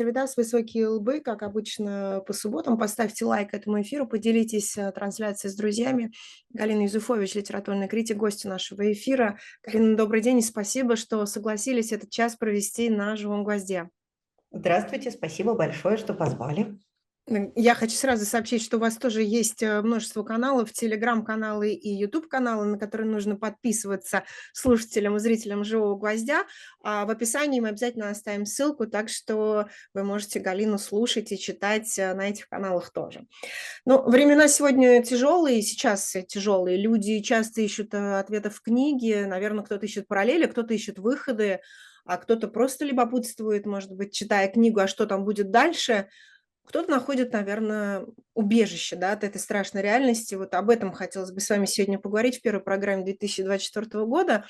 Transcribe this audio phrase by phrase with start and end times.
[0.00, 2.78] Сервидас, Высокие лбы, как обычно по субботам.
[2.78, 6.10] Поставьте лайк этому эфиру, поделитесь э, трансляцией с друзьями.
[6.48, 9.36] Галина Юзуфович, литературный критик, гости нашего эфира.
[9.62, 13.90] Галина, добрый день и спасибо, что согласились этот час провести на живом гвозде.
[14.50, 16.78] Здравствуйте, спасибо большое, что позвали.
[17.54, 22.66] Я хочу сразу сообщить, что у вас тоже есть э, множество каналов, телеграм-каналы и YouTube-каналы,
[22.66, 26.44] на которые нужно подписываться слушателям и зрителям «Живого гвоздя».
[26.82, 31.96] А в описании мы обязательно оставим ссылку, так что вы можете Галину слушать и читать
[32.00, 33.26] э, на этих каналах тоже.
[33.84, 36.78] Ну, времена сегодня тяжелые, сейчас тяжелые.
[36.78, 41.60] Люди часто ищут э, ответы в книге, наверное, кто-то ищет параллели, кто-то ищет выходы,
[42.04, 46.08] а кто-то просто любопытствует, может быть, читая книгу, а что там будет дальше–
[46.64, 50.34] кто-то находит, наверное, убежище да, от этой страшной реальности.
[50.34, 54.44] Вот об этом хотелось бы с вами сегодня поговорить в первой программе 2024 года.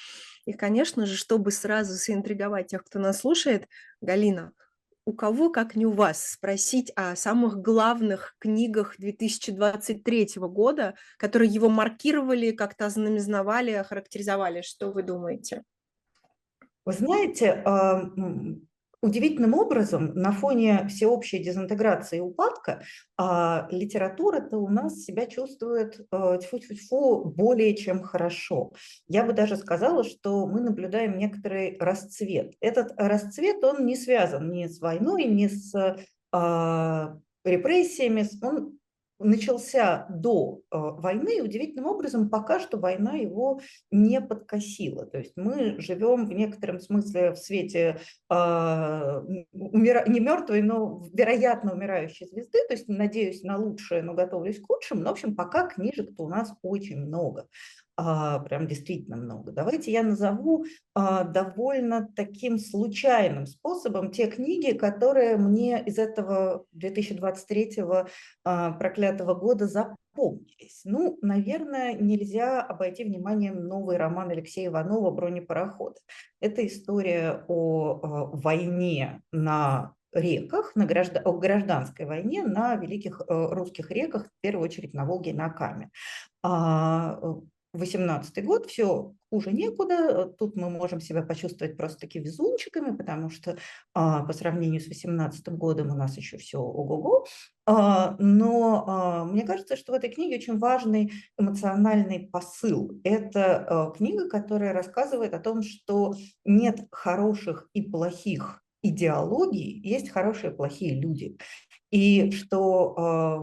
[0.44, 3.66] И, конечно же, чтобы сразу заинтриговать тех, кто нас слушает,
[4.00, 4.52] Галина,
[5.06, 11.68] у кого, как не у вас, спросить о самых главных книгах 2023 года, которые его
[11.68, 14.62] маркировали, как-то ознаменовали, охарактеризовали.
[14.62, 15.62] Что вы думаете?
[16.84, 17.62] Вы знаете,
[19.02, 22.82] Удивительным образом, на фоне всеобщей дезинтеграции и упадка,
[23.16, 28.72] а, литература-то у нас себя чувствует тьфу -тьфу -тьфу, более чем хорошо.
[29.08, 32.52] Я бы даже сказала, что мы наблюдаем некоторый расцвет.
[32.60, 35.96] Этот расцвет, он не связан ни с войной, ни с
[36.32, 38.79] а, репрессиями, он
[39.20, 45.06] начался до э, войны, и удивительным образом пока что война его не подкосила.
[45.06, 47.98] То есть мы живем в некотором смысле в свете
[48.30, 49.22] э,
[49.52, 55.02] не мертвой, но вероятно умирающей звезды, то есть надеюсь на лучшее, но готовлюсь к худшему.
[55.02, 57.46] Но, в общем, пока книжек-то у нас очень много
[57.89, 57.89] а,
[58.48, 59.52] прям действительно много.
[59.52, 67.76] Давайте я назову а, довольно таким случайным способом те книги, которые мне из этого 2023
[68.44, 70.82] а, проклятого года запомнились.
[70.84, 76.00] Ну, наверное, нельзя обойти вниманием новый роман Алексея Иванова «Бронепароходы».
[76.40, 83.24] Это история о а, войне на реках, на граждан, о гражданской войне на великих э,
[83.28, 85.90] русских реках, в первую очередь на Волге и на Каме.
[87.72, 93.56] А, 18 год, все хуже некуда, тут мы можем себя почувствовать просто-таки везунчиками, потому что
[93.94, 97.26] а, по сравнению с 18 годом у нас еще все ого-го,
[97.66, 103.00] а, но а, мне кажется, что в этой книге очень важный эмоциональный посыл.
[103.04, 106.14] Это а, книга, которая рассказывает о том, что
[106.44, 111.36] нет хороших и плохих идеологий, есть хорошие и плохие люди.
[111.90, 113.00] И что э,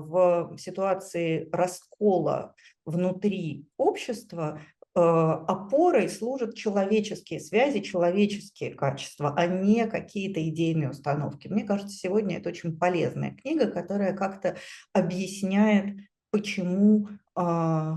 [0.09, 4.61] в ситуации раскола внутри общества
[4.95, 11.49] э, опорой служат человеческие связи, человеческие качества, а не какие-то идейные установки.
[11.49, 14.55] Мне кажется, сегодня это очень полезная книга, которая как-то
[14.93, 15.97] объясняет,
[16.31, 17.91] почему э,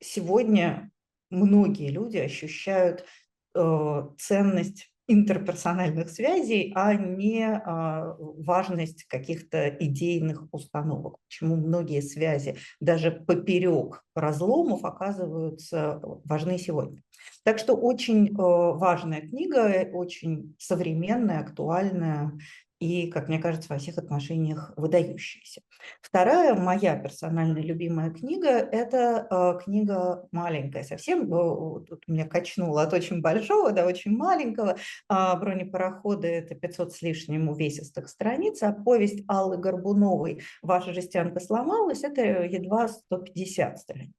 [0.00, 0.92] сегодня
[1.30, 3.04] многие люди ощущают
[3.52, 11.16] ценность интерперсональных связей, а не а, важность каких-то идейных установок.
[11.26, 17.02] Почему многие связи даже поперек разломов оказываются важны сегодня.
[17.42, 22.32] Так что очень э, важная книга, очень современная, актуальная
[22.80, 25.60] и, как мне кажется, во всех отношениях выдающаяся.
[26.00, 33.20] Вторая моя персональная любимая книга– это э, книга маленькая совсем, тут меня качнуло от очень
[33.20, 34.76] большого до очень маленького.
[35.10, 42.02] Э, «Бронепароходы»– это 500 с лишним увесистых страниц, а повесть Аллы Горбуновой «Ваша жестянка сломалась»–
[42.02, 44.14] это едва 150 страниц.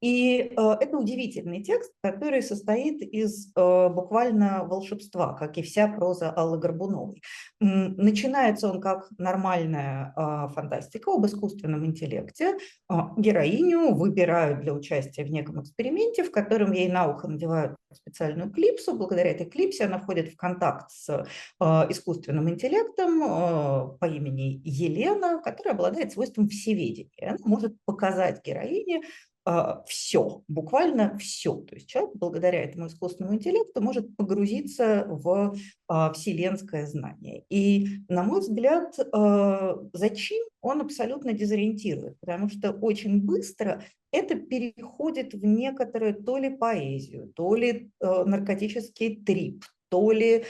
[0.00, 6.30] И э, это удивительный текст, который состоит из э, буквально волшебства, как и вся проза
[6.30, 7.20] Аллы Горбуновой.
[7.60, 12.58] Начинается он как нормальная э, фантастика об искусственном интеллекте.
[12.88, 18.52] Э, героиню выбирают для участия в неком эксперименте, в котором ей на ухо надевают специальную
[18.52, 18.96] клипсу.
[18.96, 25.74] Благодаря этой клипсе она входит в контакт с э, искусственным интеллектом по имени Елена, которая
[25.74, 27.08] обладает свойством всеведения.
[27.30, 29.02] Она может показать героине
[29.37, 29.37] а,
[29.86, 31.54] все, буквально все.
[31.54, 35.54] То есть человек благодаря этому искусственному интеллекту может погрузиться в
[35.86, 37.44] а, вселенское знание.
[37.48, 45.34] И, на мой взгляд, а, зачем он абсолютно дезориентирует, потому что очень быстро это переходит
[45.34, 50.44] в некоторую то ли поэзию, то ли наркотический трип, то ли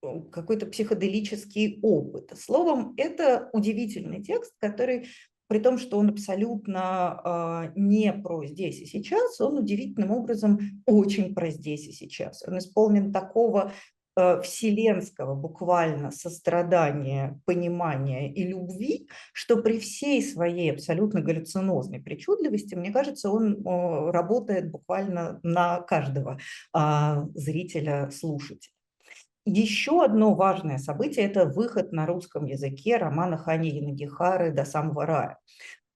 [0.00, 2.32] какой-то психоделический опыт.
[2.38, 5.08] Словом, это удивительный текст, который
[5.48, 11.34] при том, что он абсолютно э, не про здесь и сейчас, он удивительным образом очень
[11.34, 12.44] про здесь и сейчас.
[12.46, 13.72] Он исполнен такого
[14.16, 22.92] э, вселенского буквально сострадания, понимания и любви, что при всей своей абсолютно галлюцинозной причудливости, мне
[22.92, 23.62] кажется, он
[24.10, 26.38] работает буквально на каждого
[26.72, 28.77] а, зрителя, слушателя.
[29.50, 35.38] Еще одно важное событие– это выход на русском языке романа Хани Янагихары «До самого рая».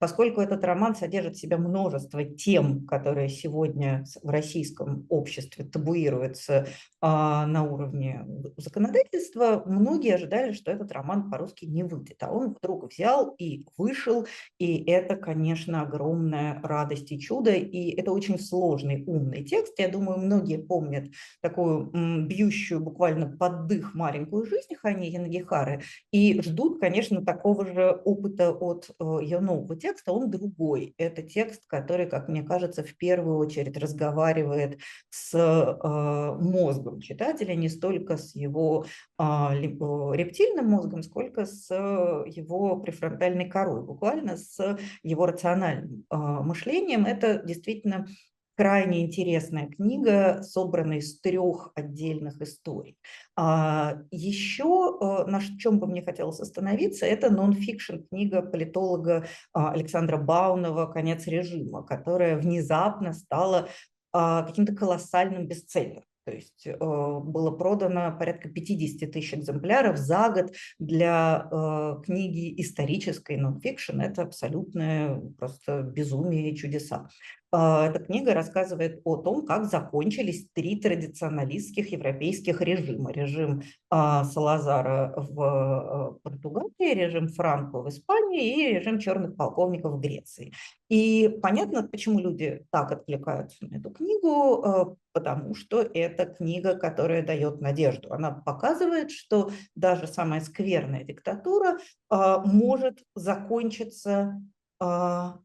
[0.03, 6.67] Поскольку этот роман содержит в себе множество тем, которые сегодня в российском обществе табуируются
[6.99, 8.25] а, на уровне
[8.57, 12.17] законодательства, многие ожидали, что этот роман по-русски не выйдет.
[12.21, 14.27] А он вдруг взял и вышел,
[14.59, 19.79] и это, конечно, огромная радость и чудо, и это очень сложный, умный текст.
[19.79, 21.05] Я думаю, многие помнят
[21.41, 28.01] такую м, бьющую буквально под дых маленькую жизнь Хани Янгихары и ждут, конечно, такого же
[28.03, 30.95] опыта от э, ее нового текста, текста, он другой.
[30.97, 34.79] Это текст, который, как мне кажется, в первую очередь разговаривает
[35.09, 38.85] с э, мозгом читателя, не столько с его
[39.19, 47.05] э, рептильным мозгом, сколько с его префронтальной корой, буквально с его рациональным мышлением.
[47.05, 48.07] Это действительно
[48.55, 52.97] крайне интересная книга, собранная из трех отдельных историй.
[53.35, 60.17] А еще, э, на чем бы мне хотелось остановиться, это нон-фикшн книга политолога а, Александра
[60.17, 63.69] Баунова «Конец режима», которая внезапно стала
[64.11, 66.03] а, каким-то колоссальным бестселлером.
[66.25, 73.35] То есть э, было продано порядка 50 тысяч экземпляров за год для э, книги исторической
[73.35, 73.99] нон-фикшн.
[73.99, 77.09] Это абсолютное просто безумие и чудеса.
[77.55, 83.11] А, эта книга рассказывает о том, как закончились три традиционалистских европейских режима.
[83.11, 83.61] Режим
[83.91, 90.51] а, Салазара в а, Португалии, режим Франко в Испании и режим черных полковников в Греции.
[90.89, 97.61] И понятно, почему люди так откликаются на эту книгу, потому что это книга, которая дает
[97.61, 98.11] надежду.
[98.13, 101.77] Она показывает, что даже самая скверная диктатура
[102.09, 104.39] может закончиться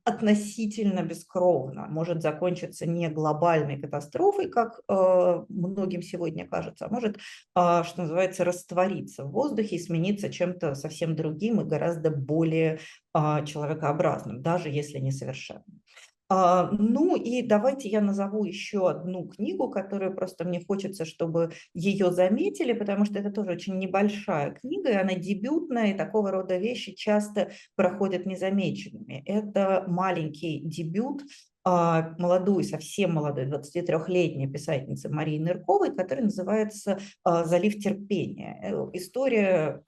[0.04, 7.18] относительно бескровно, может закончиться не глобальной катастрофой, как а, многим сегодня кажется, а может,
[7.54, 12.80] а, что называется, раствориться в воздухе и смениться чем-то совсем другим и гораздо более
[13.12, 15.64] человекообразным, даже если не совершенным.
[15.64, 22.12] А, ну и давайте я назову еще одну книгу, которую просто мне хочется, чтобы ее
[22.12, 26.92] заметили, потому что это тоже очень небольшая книга, и она дебютная, и такого рода вещи
[26.94, 29.22] часто проходят незамеченными.
[29.24, 31.22] Это маленький дебют
[31.64, 38.58] а, молодой, совсем молодой, 23-летней писательницы Марии Нырковой, который называется а, «Залив терпения».
[38.62, 39.82] Э, история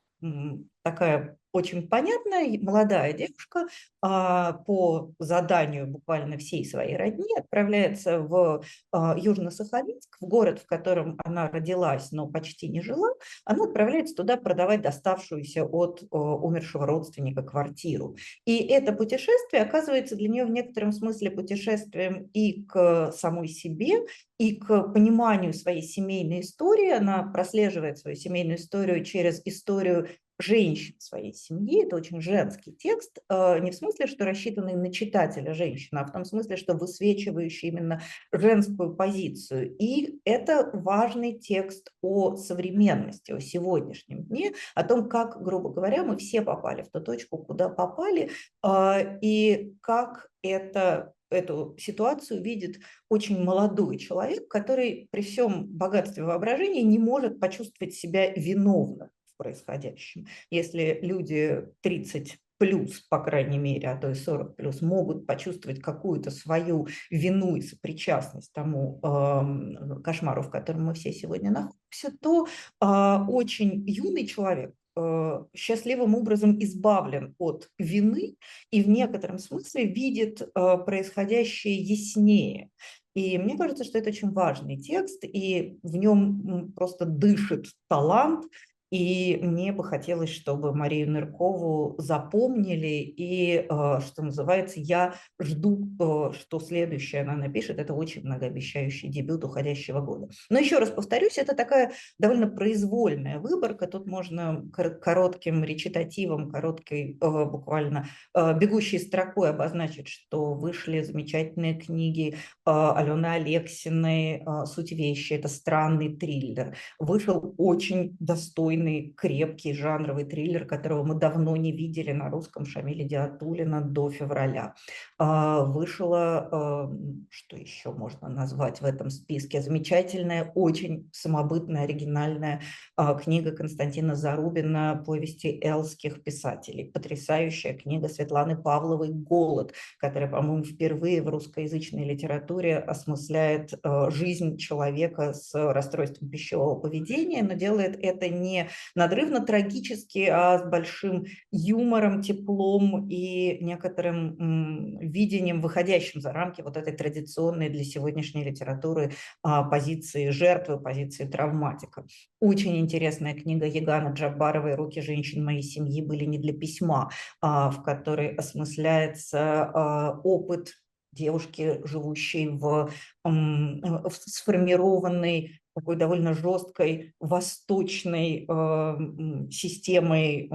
[0.83, 3.67] такая очень понятная, молодая девушка
[4.01, 8.63] а, по заданию буквально всей своей родни отправляется в
[8.93, 13.09] а, Южно-Сахалинск, в город, в котором она родилась, но почти не жила.
[13.45, 18.17] Она отправляется туда продавать доставшуюся от а, умершего родственника квартиру.
[18.45, 24.05] И это путешествие оказывается для нее в некотором смысле путешествием и к самой себе,
[24.39, 26.91] и к пониманию своей семейной истории.
[26.91, 30.09] Она прослеживает свою семейную историю через историю
[30.41, 31.85] женщин своей семьи.
[31.85, 36.13] Это очень женский текст, э, не в смысле, что рассчитанный на читателя женщина, а в
[36.13, 38.01] том смысле, что высвечивающий именно
[38.33, 39.77] женскую позицию.
[39.79, 46.17] И это важный текст о современности, о сегодняшнем дне, о том, как, грубо говоря, мы
[46.17, 48.31] все попали в ту точку, куда попали,
[48.65, 56.83] э, и как это эту ситуацию видит очень молодой человек, который при всем богатстве воображения
[56.83, 60.27] не может почувствовать себя виновным происходящем.
[60.51, 66.31] Если люди 30 плюс, по крайней мере, а то и 40 плюс, могут почувствовать какую-то
[66.31, 73.25] свою вину и сопричастность тому э, кошмару, в котором мы все сегодня находимся, то э,
[73.29, 78.37] очень юный человек э, счастливым образом избавлен от вины
[78.71, 80.49] и в некотором смысле видит э,
[80.85, 82.69] происходящее яснее.
[83.15, 88.45] И мне кажется, что это очень важный текст, и в нем просто дышит талант,
[88.91, 93.15] и мне бы хотелось, чтобы Марию Ныркову запомнили.
[93.17, 97.79] И, э, что называется, я жду, э, что следующее она напишет.
[97.79, 100.29] Это очень многообещающий дебют уходящего года.
[100.51, 103.87] Но еще раз повторюсь, это такая довольно произвольная выборка.
[103.87, 113.27] Тут можно коротким речитативом, короткой э, буквально бегущей строкой обозначить, что вышли замечательные книги Алены
[113.27, 115.35] Алексиной «Суть вещи».
[115.35, 116.77] Это странный триллер.
[116.99, 123.05] Вышел очень достойный достойный, крепкий жанровый триллер, которого мы давно не видели на русском Шамиля
[123.05, 124.75] Диатулина до февраля.
[125.19, 126.91] А, вышла,
[127.31, 132.61] что еще можно назвать в этом списке, замечательная, очень самобытная, оригинальная
[132.97, 136.85] а, книга Константина Зарубина «Повести элских писателей».
[136.85, 145.33] Потрясающая книга Светланы Павловой «Голод», которая, по-моему, впервые в русскоязычной литературе осмысляет а, жизнь человека
[145.33, 153.59] с расстройством пищевого поведения, но делает это не надрывно-трагически, а с большим юмором, теплом и
[153.63, 159.13] некоторым видением, выходящим за рамки вот этой традиционной для сегодняшней литературы
[159.43, 162.05] а, позиции жертвы, позиции травматика.
[162.41, 167.11] Очень интересная книга Егана Джабаровой «Руки женщин моей семьи были не для письма»,
[167.41, 170.75] а, в которой осмысляется а, опыт
[171.13, 172.91] девушки, живущей в,
[173.25, 180.49] в сформированной такой довольно жесткой восточной э, системой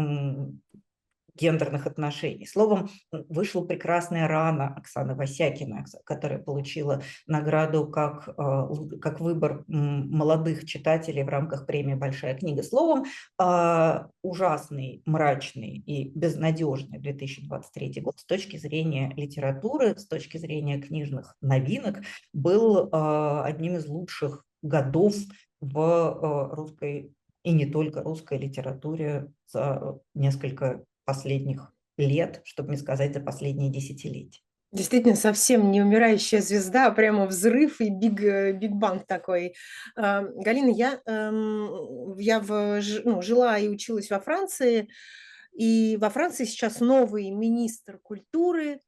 [1.36, 2.46] гендерных отношений.
[2.46, 8.68] Словом, вышла прекрасная рана Оксаны Васякина, которая получила награду как, э,
[9.02, 12.64] как выбор молодых читателей в рамках премии «Большая книга».
[12.64, 13.06] Словом,
[13.42, 21.36] э, ужасный, мрачный и безнадежный 2023 год с точки зрения литературы, с точки зрения книжных
[21.42, 21.98] новинок
[22.34, 25.16] был одним из лучших годов
[25.62, 33.20] в русской и не только русской литературе за несколько последних лет, чтобы не сказать за
[33.20, 34.42] последние десятилетия.
[34.72, 39.56] Действительно, совсем не умирающая звезда, а прямо взрыв и биг, э, биг банг такой.
[39.96, 44.90] А, Галина, я, эм, я в, ну, жила и училась во Франции,
[45.54, 48.82] и во Франции сейчас новый министр культуры,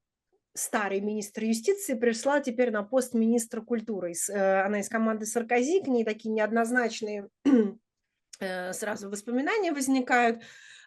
[0.57, 4.13] старый министр юстиции пришла теперь на пост министра культуры.
[4.29, 7.29] Э, она из команды Саркози, к ней такие неоднозначные
[8.39, 10.41] э, сразу воспоминания возникают.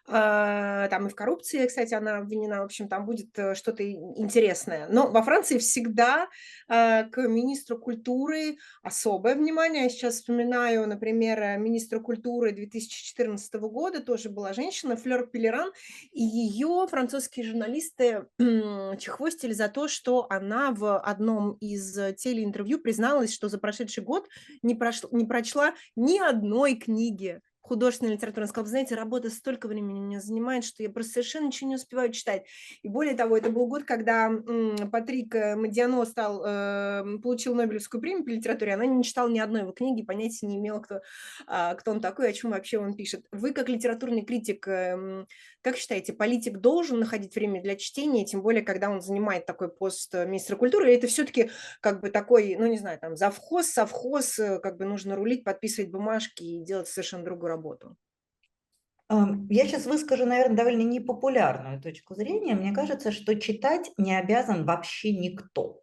[0.07, 4.87] А, там и в коррупции, кстати, она обвинена, в общем, там будет э, что-то интересное.
[4.89, 6.27] Но во Франции всегда
[6.67, 9.83] а, к министру культуры особое внимание.
[9.83, 15.71] Я сейчас вспоминаю, например, министра культуры 2014 года, тоже была женщина, Флёр Пелеран,
[16.11, 18.25] и ее французские журналисты
[18.97, 24.27] чехвостили за то, что она в одном из телеинтервью призналась, что за прошедший год
[24.63, 27.39] не, прошла, не прочла ни одной книги
[27.71, 28.43] художественной литературы.
[28.43, 32.11] Он сказал, знаете, работа столько времени меня занимает, что я просто совершенно ничего не успеваю
[32.11, 32.43] читать.
[32.83, 34.29] И более того, это был год, когда
[34.91, 39.61] Патрик э, Мадиано стал, э, получил Нобелевскую премию по литературе, она не читала ни одной
[39.61, 40.99] его книги, понятия не имела, кто,
[41.47, 43.25] а, кто он такой, о чем вообще он пишет.
[43.31, 45.27] Вы, как литературный критик, эм,
[45.61, 50.13] как считаете, политик должен находить время для чтения, тем более, когда он занимает такой пост
[50.13, 54.39] э, министра культуры, или это все-таки как бы такой, ну, не знаю, там, завхоз, совхоз,
[54.61, 57.95] как бы нужно рулить, подписывать бумажки и делать совершенно другую работу?
[59.49, 62.55] Я сейчас выскажу, наверное, довольно непопулярную точку зрения.
[62.55, 65.80] Мне кажется, что читать не обязан вообще никто.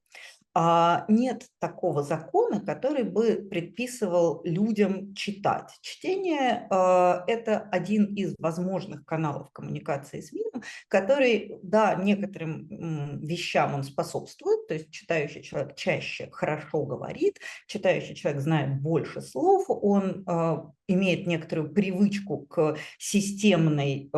[0.60, 5.70] А, нет такого закона, который бы предписывал людям читать.
[5.82, 13.84] Чтение а,– это один из возможных каналов коммуникации с миром, который, да, некоторым вещам он
[13.84, 17.38] способствует, то есть читающий человек чаще хорошо говорит,
[17.68, 24.11] читающий человек знает больше слов, он а, имеет некоторую привычку к системной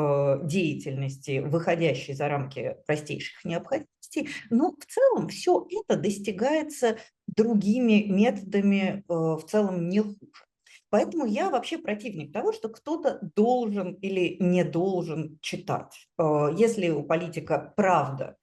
[0.44, 6.96] деятельности, выходящей за рамки простейших необходимостей, но в целом все это достигается
[7.26, 10.44] другими методами, э, в целом не хуже.
[10.90, 16.08] Поэтому я вообще противник того, что кто-то должен или не должен читать.
[16.18, 18.36] Э, если у политика правда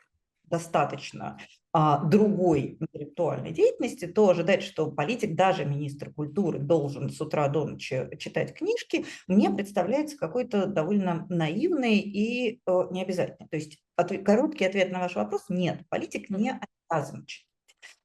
[0.45, 1.37] достаточно
[1.79, 7.65] а, другой интеллектуальной деятельности, то ожидать, что политик, даже министр культуры, должен с утра до
[7.65, 13.47] ночи читать книжки, мне представляется какой-то довольно наивный и э, необязательный.
[13.47, 17.45] То есть от, короткий ответ на ваш вопрос– нет, политик не обязан читать.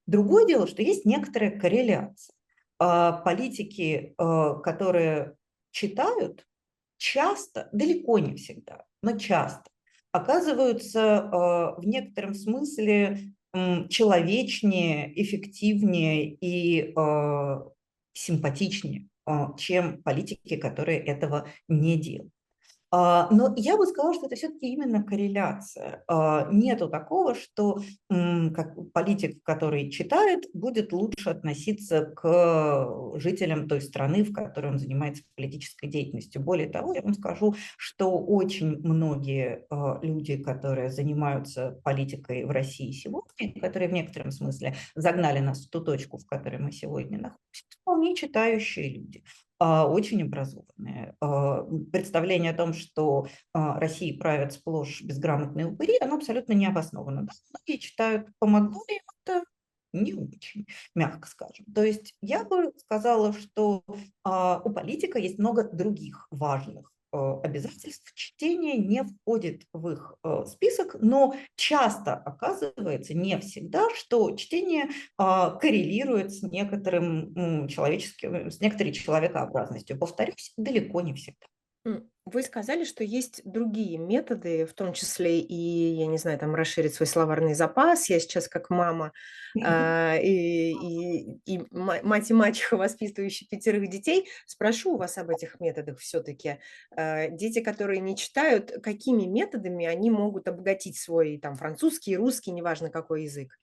[0.04, 2.34] Другое дело, что есть некоторая корреляция.
[2.78, 5.36] А, политики, э, которые
[5.70, 6.46] читают,
[6.98, 9.70] часто, далеко не всегда, но часто,
[10.10, 13.32] оказываются э, в некотором смысле
[13.88, 17.60] человечнее, эффективнее и э,
[18.14, 22.32] симпатичнее, э, чем политики, которые этого не делают.
[22.94, 26.04] А, но я бы сказала, что это все-таки именно корреляция.
[26.06, 34.24] А, нету такого, что как политик, который читает, будет лучше относиться к жителям той страны,
[34.24, 36.42] в которой он занимается политической деятельностью.
[36.42, 42.92] Более того, я вам скажу, что очень многие а, люди, которые занимаются политикой в России
[42.92, 47.64] сегодня, которые в некотором смысле загнали нас в ту точку, в которой мы сегодня находимся,
[47.80, 49.24] вполне читающие люди.
[49.62, 51.14] Очень образованные.
[51.92, 57.28] Представление о том, что Россией правят сплошь безграмотные упыри, оно абсолютно не обосновано.
[57.50, 59.44] Многие читают помогло им это
[59.92, 61.66] не очень, мягко скажем.
[61.74, 63.84] То есть я бы сказала, что
[64.24, 71.34] у политика есть много других важных обязательств чтение не входит в их э, список, но
[71.56, 74.88] часто оказывается, не всегда, что чтение
[75.18, 79.98] а, коррелирует с некоторым человеческим, с некоторой человекообразностью.
[79.98, 81.46] Повторюсь, далеко не всегда.
[82.24, 86.94] Вы сказали, что есть другие методы, в том числе и, я не знаю, там расширить
[86.94, 88.08] свой словарный запас.
[88.08, 89.12] Я сейчас как мама
[89.60, 95.58] а, и, и, и мать и мачеха, воспитывающие пятерых детей, спрошу у вас об этих
[95.58, 96.60] методах все-таки.
[96.96, 102.88] А, дети, которые не читают, какими методами они могут обогатить свой там французский, русский, неважно
[102.88, 103.58] какой язык?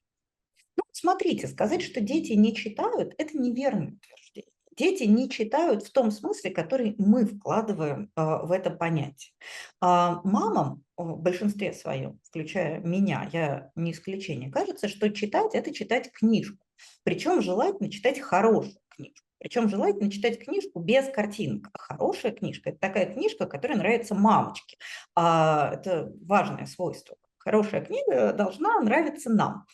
[0.76, 6.10] Ну, смотрите, сказать, что дети не читают, это неверное утверждение дети не читают в том
[6.10, 9.34] смысле, который мы вкладываем а, в это понятие.
[9.82, 16.12] А мамам в большинстве своем, включая меня, я не исключение, кажется, что читать– это читать
[16.12, 16.58] книжку.
[17.04, 19.26] Причем желательно читать хорошую книжку.
[19.38, 21.70] Причем желательно читать книжку без картинок.
[21.74, 24.78] А хорошая книжка– это такая книжка, которая нравится мамочке.
[25.16, 27.16] Это важное свойство.
[27.38, 29.66] Хорошая книга должна нравиться нам.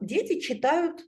[0.00, 1.02] Дети читают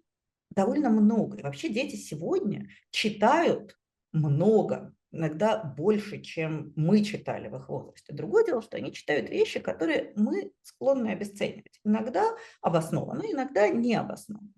[0.55, 1.39] довольно много.
[1.39, 3.79] И вообще дети сегодня читают
[4.13, 8.13] много, иногда больше, чем мы читали в их возрасте.
[8.13, 11.81] Другое дело, что они читают вещи, которые мы склонны обесценивать.
[11.85, 14.53] Иногда обоснованно, иногда не обоснованно.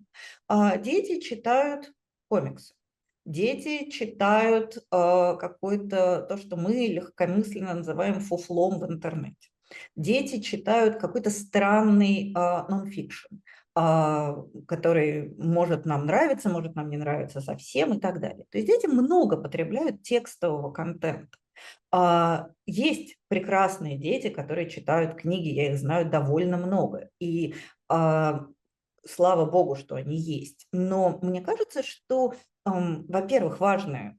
[0.47, 1.91] А дети читают
[2.27, 2.73] комиксы.
[3.25, 9.49] Дети читают э, какое-то то, что мы легкомысленно называем фуфлом в интернете.
[9.95, 13.35] Дети читают какой-то странный э, нонфикшн.
[13.35, 13.39] А,
[13.75, 18.45] который может нам нравиться, может нам не нравиться совсем и так далее.
[18.49, 21.37] То есть дети много потребляют текстового контента.
[21.91, 27.09] А, есть прекрасные дети, которые читают книги, я их знаю довольно много.
[27.19, 27.55] И
[27.89, 28.45] а,
[29.05, 30.67] слава богу, что они есть.
[30.71, 32.33] Но мне кажется, что,
[32.65, 34.17] во-первых, важное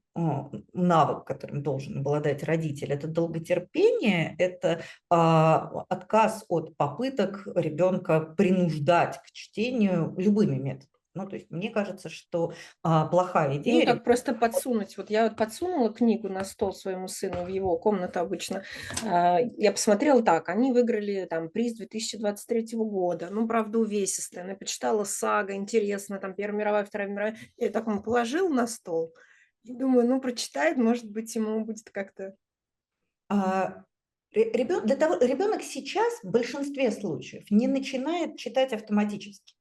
[0.72, 9.30] навык, которым должен обладать родитель, это долготерпение, это а, отказ от попыток ребенка принуждать к
[9.32, 10.95] чтению любыми методами.
[11.16, 12.52] Ну, то есть мне кажется, что
[12.82, 13.86] а, плохая ну, идея...
[13.86, 14.98] Ну, так просто подсунуть.
[14.98, 18.64] Вот я вот подсунула книгу на стол своему сыну в его комнату обычно.
[19.02, 23.28] А, я посмотрела так, они выиграли там приз 2023 года.
[23.30, 24.44] Ну, правда, увесистая.
[24.44, 27.38] Она почитала сага, интересно, там Первая мировая, Вторая мировая.
[27.56, 29.14] Я так он положил на стол.
[29.64, 32.36] Думаю, ну, прочитает, может быть, ему будет как-то...
[33.30, 33.84] А,
[34.32, 39.56] ребен, для того, ребенок сейчас в большинстве случаев не начинает читать автоматически.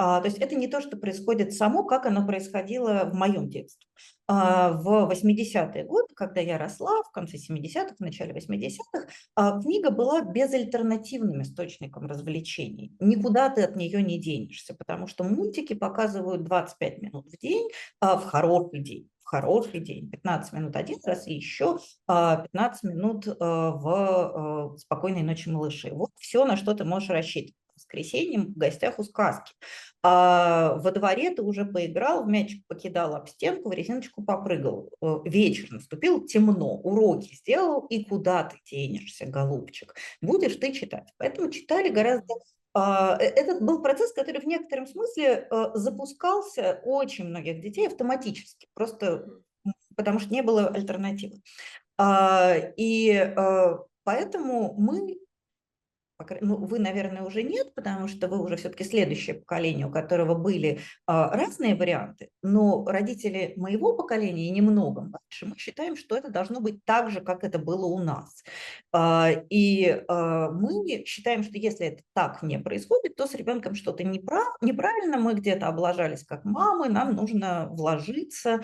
[0.00, 3.84] А, то есть это не то, что происходит само, как оно происходило в моем детстве.
[4.28, 9.90] А, в 80-е годы, когда я росла, в конце 70-х, в начале 80-х, а, книга
[9.90, 12.94] была безальтернативным источником развлечений.
[13.00, 17.68] Никуда ты от нее не денешься, потому что мультики показывают 25 минут в день
[18.00, 25.20] в хороший день хороший день, 15 минут один раз и еще 15 минут в «Спокойной
[25.20, 25.90] ночи, малыши».
[25.92, 27.54] Вот все, на что ты можешь рассчитывать
[27.88, 29.52] воскресеньем в гостях у сказки.
[30.02, 34.90] А во дворе ты уже поиграл, в мячик покидал об стенку, в резиночку попрыгал.
[35.02, 39.94] Э, вечер наступил, темно, уроки сделал, и куда ты денешься, голубчик?
[40.20, 41.08] Будешь ты читать.
[41.16, 42.34] Поэтому читали гораздо
[42.74, 48.68] а, э, этот был процесс, который в некотором смысле э, запускался очень многих детей автоматически,
[48.74, 49.26] просто
[49.96, 51.40] потому что не было альтернативы.
[51.96, 53.34] А, и
[54.04, 55.18] поэтому мы
[56.40, 60.80] ну, вы, наверное, уже нет, потому что вы уже все-таки следующее поколение, у которого были
[61.06, 66.84] а, разные варианты, но родители моего поколения немного младше, мы считаем, что это должно быть
[66.84, 68.42] так же, как это было у нас.
[68.92, 74.02] А, и а, мы считаем, что если это так не происходит, то с ребенком что-то
[74.02, 78.60] неправ, неправильно, мы где-то облажались как мамы, нам нужно вложиться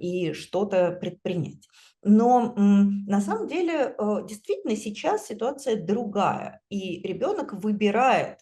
[0.00, 1.66] и что-то предпринять.
[2.04, 8.38] Но на самом деле э, действительно сейчас ситуация другая, и ребенок выбирает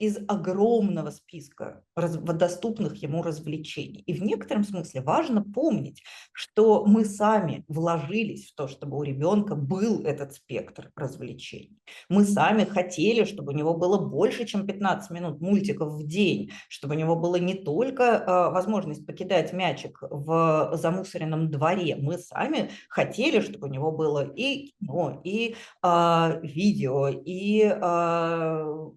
[0.00, 4.02] из огромного списка доступных ему развлечений.
[4.06, 9.54] И в некотором смысле важно помнить, что мы сами вложились в то, чтобы у ребенка
[9.54, 11.78] был этот спектр развлечений.
[12.08, 16.94] Мы сами хотели, чтобы у него было больше, чем 15 минут мультиков в день, чтобы
[16.94, 23.40] у него было не только э, возможность покидать мячик в замусоренном дворе, мы сами хотели,
[23.40, 28.90] чтобы у него было и кино, и э, видео, и э,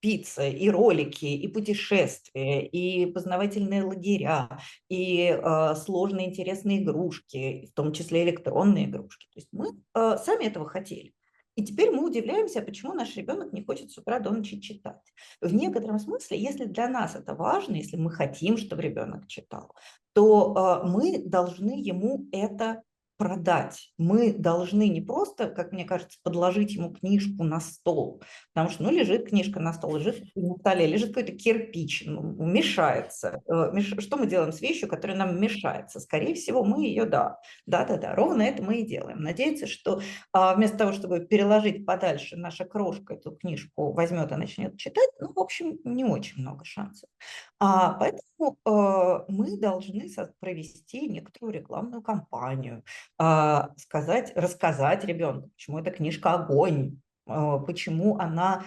[0.00, 4.58] пицца, и ролики, и путешествия, и познавательные лагеря,
[4.88, 9.26] и э, сложные интересные игрушки, в том числе электронные игрушки.
[9.32, 11.14] То есть мы э, сами этого хотели.
[11.56, 15.12] И теперь мы удивляемся, почему наш ребенок не хочет с утра до ночи читать.
[15.40, 19.74] В некотором смысле, если для нас это важно, если мы хотим, чтобы ребенок читал,
[20.12, 22.82] то э, мы должны ему это
[23.20, 23.92] продать.
[23.98, 28.22] Мы должны не просто, как мне кажется, подложить ему книжку на стол,
[28.54, 33.42] потому что, ну, лежит книжка на стол, лежит на столе, лежит какой-то кирпич, мешается.
[33.46, 36.00] Э, что мы делаем с вещью, которая нам мешается?
[36.00, 39.20] Скорее всего, мы ее, да, да-да-да, ровно это мы и делаем.
[39.20, 40.00] Надеяться, что
[40.32, 45.30] а, вместо того, чтобы переложить подальше, наша крошка эту книжку возьмет и начнет читать, ну,
[45.30, 47.10] в общем, не очень много шансов.
[47.58, 50.08] А, поэтому э, мы должны
[50.40, 52.84] провести некоторую рекламную кампанию,
[53.18, 58.64] а, сказать, рассказать ребенку, почему эта книжка огонь, а, почему она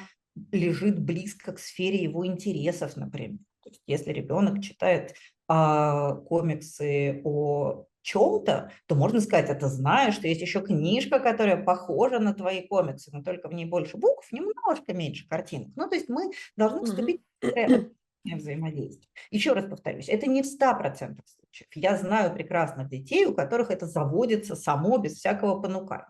[0.52, 3.40] лежит близко к сфере его интересов, например.
[3.64, 5.16] То есть, если ребенок читает
[5.48, 12.20] а, комиксы о чем-то, то можно сказать, это знаешь, что есть еще книжка, которая похожа
[12.20, 15.70] на твои комиксы, но только в ней больше букв, немножко меньше картинок.
[15.76, 17.90] Ну, то есть мы должны вступить в
[18.24, 19.10] взаимодействие.
[19.32, 21.70] Еще раз повторюсь, это не в 100% случаев.
[21.76, 26.08] Я знаю прекрасных детей, у которых это заводится само, без всякого понукания.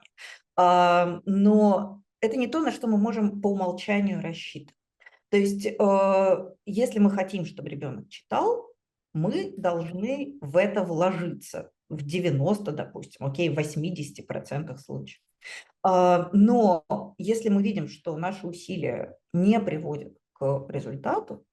[0.56, 4.76] Но это не то, на что мы можем по умолчанию рассчитывать.
[5.30, 8.68] То есть, э, если мы хотим, чтобы ребенок читал,
[9.14, 15.22] мы должны в это вложиться в 90, допустим, окей, в 80% случаев.
[15.82, 16.86] А, но
[17.18, 21.46] если мы видим, что наши усилия не приводят к результату,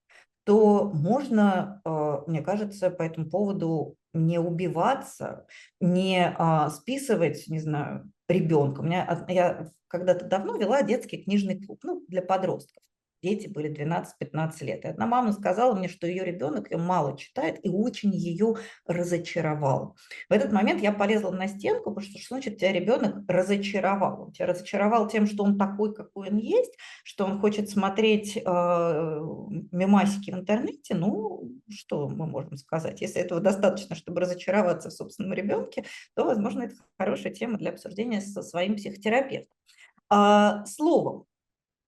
[0.50, 5.46] то можно, а, мне кажется, по этому поводу не убиваться,
[5.78, 8.80] не а, списывать, не знаю, ребенка.
[8.80, 12.82] У меня, я когда-то давно вела детский книжный клуб, ну, для подростков
[13.22, 14.84] дети были 12-15 лет.
[14.84, 18.56] И одна мама сказала мне, что ее ребенок ее мало читает и очень ее
[18.86, 19.96] разочаровал.
[20.28, 24.22] В этот момент я полезла на стенку, потому что что значит тебя ребенок разочаровал?
[24.22, 28.40] Он тебя разочаровал тем, что он такой, какой он есть, что он хочет смотреть э,
[28.42, 30.94] мемасики в интернете.
[30.94, 33.00] Ну, что мы можем сказать?
[33.00, 38.20] Если этого достаточно, чтобы разочароваться в собственном ребенке, то, возможно, это хорошая тема для обсуждения
[38.20, 39.48] со своим психотерапевтом.
[40.08, 41.26] А, словом,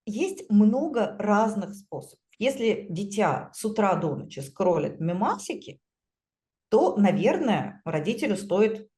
[0.05, 2.19] есть много разных способов.
[2.39, 5.79] Если дитя с утра до ночи скроллит мемасики,
[6.69, 8.89] то, наверное, родителю стоит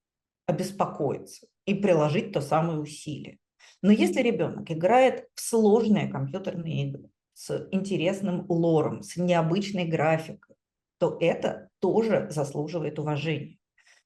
[0.48, 3.40] обеспокоиться и приложить то самое усилие.
[3.82, 10.56] Но если ребенок играет в сложные компьютерные игры с интересным лором, с необычной графикой,
[10.98, 13.58] то это тоже заслуживает уважения.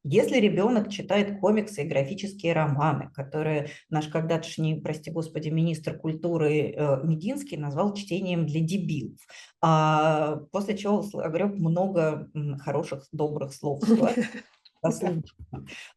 [0.04, 7.04] Если ребенок читает комиксы и графические романы, которые наш когда-тошний, прости господи, министр культуры э,
[7.04, 9.20] Мединский назвал чтением для дебилов,
[9.62, 13.82] а после чего огреб много хороших, добрых слов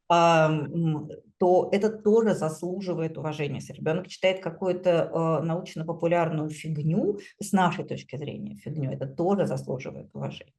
[0.08, 3.56] то это тоже заслуживает уважения.
[3.56, 10.10] Если ребенок читает какую-то э, научно-популярную фигню, с нашей точки зрения фигню, это тоже заслуживает
[10.14, 10.52] уважения.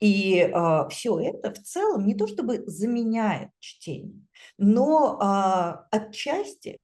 [0.00, 4.22] И а, все это в целом не то чтобы заменяет чтение,
[4.56, 6.78] но а, отчасти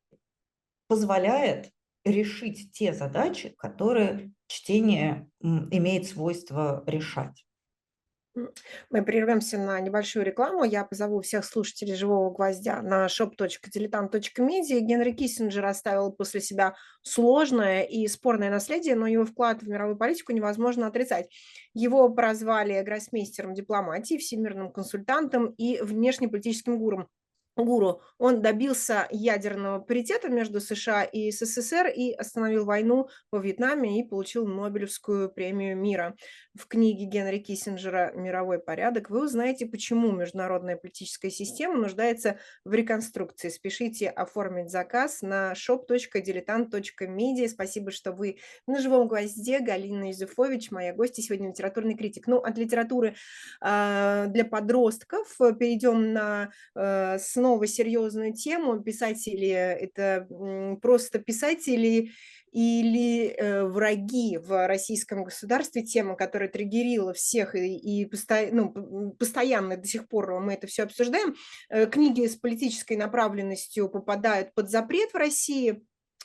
[0.87, 1.71] позволяет
[2.05, 7.46] решить те задачи, которые чтение имеет свойство решать.
[8.91, 10.65] Мы прервемся на небольшую рекламу.
[10.65, 14.81] Я позову всех слушателей «Живого гвоздя» на shop.diletant.media.
[14.81, 20.33] Генри Киссинджер оставил после себя сложное и спорное наследие, но его вклад в мировую политику
[20.33, 21.31] невозможно отрицать.
[21.73, 27.09] Его прозвали гроссмейстером дипломатии, всемирным консультантом и внешнеполитическим гуром
[27.65, 34.05] гуру, он добился ядерного паритета между США и СССР и остановил войну во Вьетнаме и
[34.05, 36.15] получил Нобелевскую премию мира.
[36.55, 43.51] В книге Генри Киссинджера «Мировой порядок» вы узнаете, почему международная политическая система нуждается в реконструкции.
[43.51, 47.49] Спешите оформить заказ на shop.diletant.media.
[47.49, 49.61] Спасибо, что вы на живом гвозде.
[49.61, 52.27] Галина Юзефович, моя гостья, сегодня литературный критик.
[52.27, 53.17] Ну, от литературы
[53.61, 58.83] э, для подростков перейдем на э, снова серьезную тему.
[58.83, 60.27] Писатели– это
[60.83, 62.11] просто писатели
[62.53, 69.77] или э, враги в российском государстве, тема, которая триггерила всех и, и посто, ну, постоянно
[69.77, 71.35] до сих пор мы это все обсуждаем.
[71.69, 75.83] Э, книги с политической направленностью попадают под запрет в России.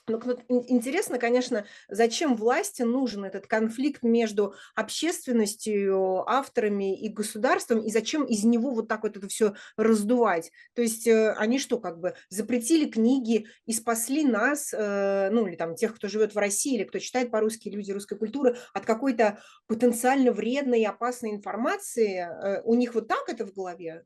[0.08, 8.26] Ну, интересно, конечно, зачем власти нужен этот конфликт между общественностью, авторами и государством, и зачем
[8.26, 10.52] из него вот так вот это все раздувать?
[10.74, 15.56] То есть э, они что, как бы запретили книги и спасли нас, э, ну, или
[15.56, 19.40] там тех, кто живет в России, или кто читает по-русски, люди русской культуры, от какой-то
[19.68, 22.18] потенциально вредной и опасной информации?
[22.18, 24.04] Э, у них вот так это в голове?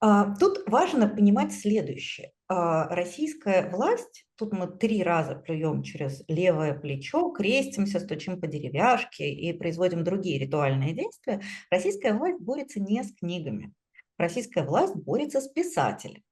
[0.00, 2.32] А, тут важно понимать следующее.
[2.50, 9.30] А, российская власть, тут мы три раза плюем через левое плечо, крестимся, стучим по деревяшке
[9.30, 11.42] и производим другие ритуальные действия.
[11.70, 13.74] Российская власть борется не с книгами.
[14.16, 16.24] Российская власть борется с писателями.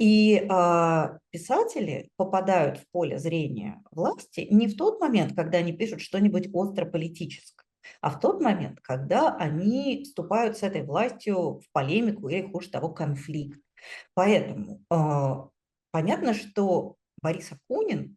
[0.00, 6.00] И э, писатели попадают в поле зрения власти не в тот момент, когда они пишут
[6.00, 7.64] что-нибудь остро политическое,
[8.00, 12.88] а в тот момент, когда они вступают с этой властью в полемику или, хуже того,
[12.88, 13.60] конфликт.
[14.14, 15.48] Поэтому э,
[15.90, 18.16] понятно, что Борис Акунин,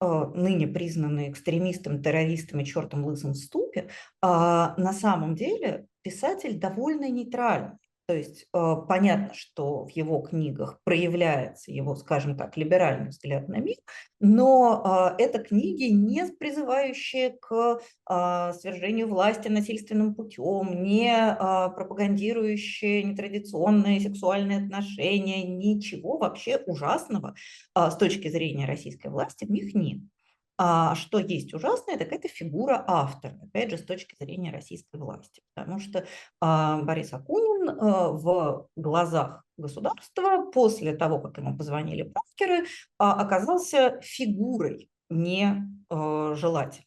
[0.00, 3.86] э, ныне признанный экстремистом, террористом и чертом лысым в ступе, э,
[4.22, 7.78] на самом деле писатель довольно нейтральный.
[8.06, 13.56] То есть э, понятно, что в его книгах проявляется его, скажем так, либеральный взгляд на
[13.56, 13.76] мир,
[14.18, 17.78] но э, это книги, не призывающие к
[18.10, 27.34] э, свержению власти насильственным путем, не пропагандирующие нетрадиционные сексуальные отношения, ничего вообще ужасного
[27.74, 30.00] с точки зрения российской власти в них нет.
[30.58, 35.42] А что есть ужасное, так это фигура автора, опять же, с точки зрения российской власти.
[35.54, 36.06] Потому что
[36.40, 42.66] а, Борис Акунин а, в глазах государства после того, как ему позвонили брокеры,
[42.98, 46.86] а, оказался фигурой не желательной.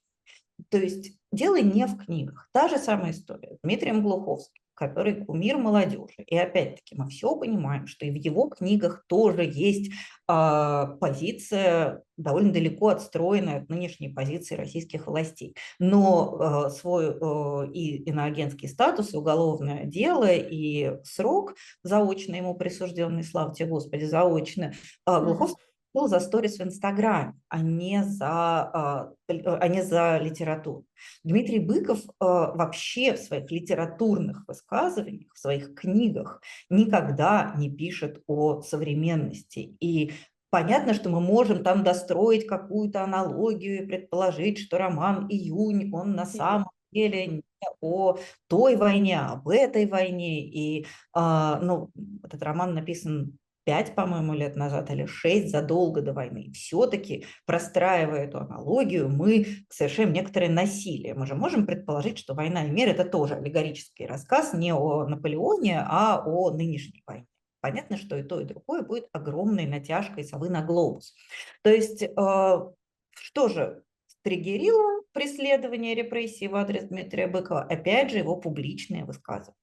[0.69, 2.49] То есть дело не в книгах.
[2.53, 3.57] Та же самая история.
[3.61, 6.15] Дмитрием Глуховским который кумир молодежи.
[6.27, 9.91] И опять-таки мы все понимаем, что и в его книгах тоже есть
[10.27, 15.55] э, позиция довольно далеко отстроенная от нынешней позиции российских властей.
[15.79, 23.23] Но э, свой э, и иноагентский статус, и уголовное дело, и срок заочно ему присужденный,
[23.23, 24.73] славьте Господи, заочно,
[25.07, 30.85] э, Глуховский был за сторис в Инстаграме, а не за, а, а не за литературу.
[31.23, 38.61] Дмитрий Быков а, вообще в своих литературных высказываниях, в своих книгах никогда не пишет о
[38.61, 39.75] современности.
[39.79, 40.11] И
[40.51, 46.25] Понятно, что мы можем там достроить какую-то аналогию и предположить, что роман «Июнь», он на
[46.25, 47.43] самом деле не
[47.81, 48.15] о
[48.47, 50.45] той войне, а об этой войне.
[50.45, 51.89] И ну,
[52.23, 56.51] этот роман написан пять, по-моему, лет назад или шесть, задолго до войны.
[56.53, 61.15] Все-таки, простраивая эту аналогию, мы совершаем некоторое насилие.
[61.15, 65.81] Мы же можем предположить, что «Война и мир»– это тоже аллегорический рассказ не о Наполеоне,
[65.81, 67.25] а о нынешней войне.
[67.59, 71.15] Понятно, что и то, и другое будет огромной натяжкой совы на глобус.
[71.63, 73.81] То есть, э, что же
[74.21, 77.61] триггерило преследование репрессий в адрес Дмитрия Быкова?
[77.63, 79.57] Опять же, его публичные высказывания.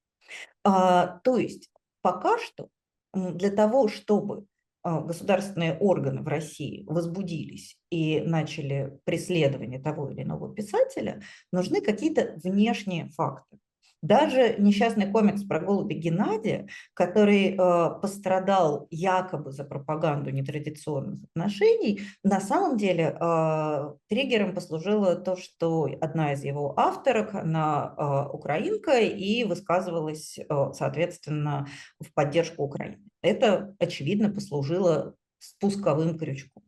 [0.65, 2.69] А, то есть, пока что
[3.14, 4.46] для того, чтобы
[4.83, 11.22] а, государственные органы в России возбудились и начали преследование того или иного писателя,
[11.53, 13.59] нужны какие-то внешние факты.
[14.03, 22.41] Даже несчастный комикс про голубя Геннадия, который э, пострадал якобы за пропаганду нетрадиционных отношений, на
[22.41, 29.45] самом деле э, триггером послужило то, что одна из его авторок, она э, украинка и
[29.45, 31.69] высказывалась, э, соответственно,
[32.01, 32.99] в поддержку Украины.
[33.23, 36.65] Это, очевидно, послужило спусковым крючком.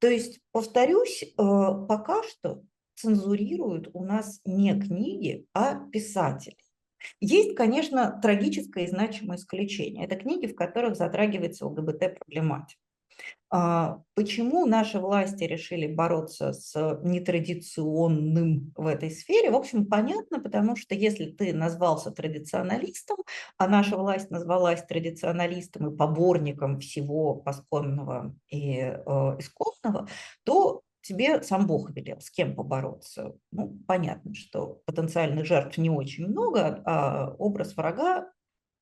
[0.00, 2.62] То есть, повторюсь, э, пока что
[2.94, 6.56] цензурируют у нас не книги, а писатели.
[7.20, 10.04] Есть, конечно, трагическое и значимое исключение.
[10.04, 12.78] Это книги, в которых затрагивается ЛГБТ-проблематика.
[13.50, 19.50] А, почему наши власти решили бороться с нетрадиционным в этой сфере?
[19.50, 23.18] В общем, понятно, потому что если ты назвался традиционалистом,
[23.56, 28.96] а наша власть назвалась традиционалистом и поборником всего посконного и э,
[29.38, 30.08] исконного,
[30.42, 33.36] то тебе сам Бог велел, с кем побороться.
[33.52, 38.30] Ну, понятно, что потенциальных жертв не очень много, а образ врага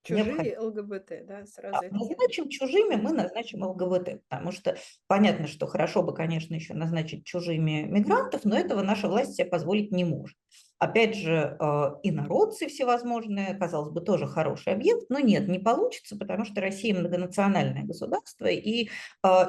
[0.05, 0.61] Чужие необходим.
[0.63, 1.79] ЛГБТ, да, сразу.
[1.81, 7.25] Да, назначим чужими, мы назначим ЛГБТ, потому что понятно, что хорошо бы, конечно, еще назначить
[7.25, 10.37] чужими мигрантов, но этого наша власть себе позволить не может.
[10.83, 11.57] Опять же,
[12.03, 17.85] инородцы всевозможные, казалось бы, тоже хороший объект, но нет, не получится, потому что Россия многонациональное
[17.85, 18.89] государство и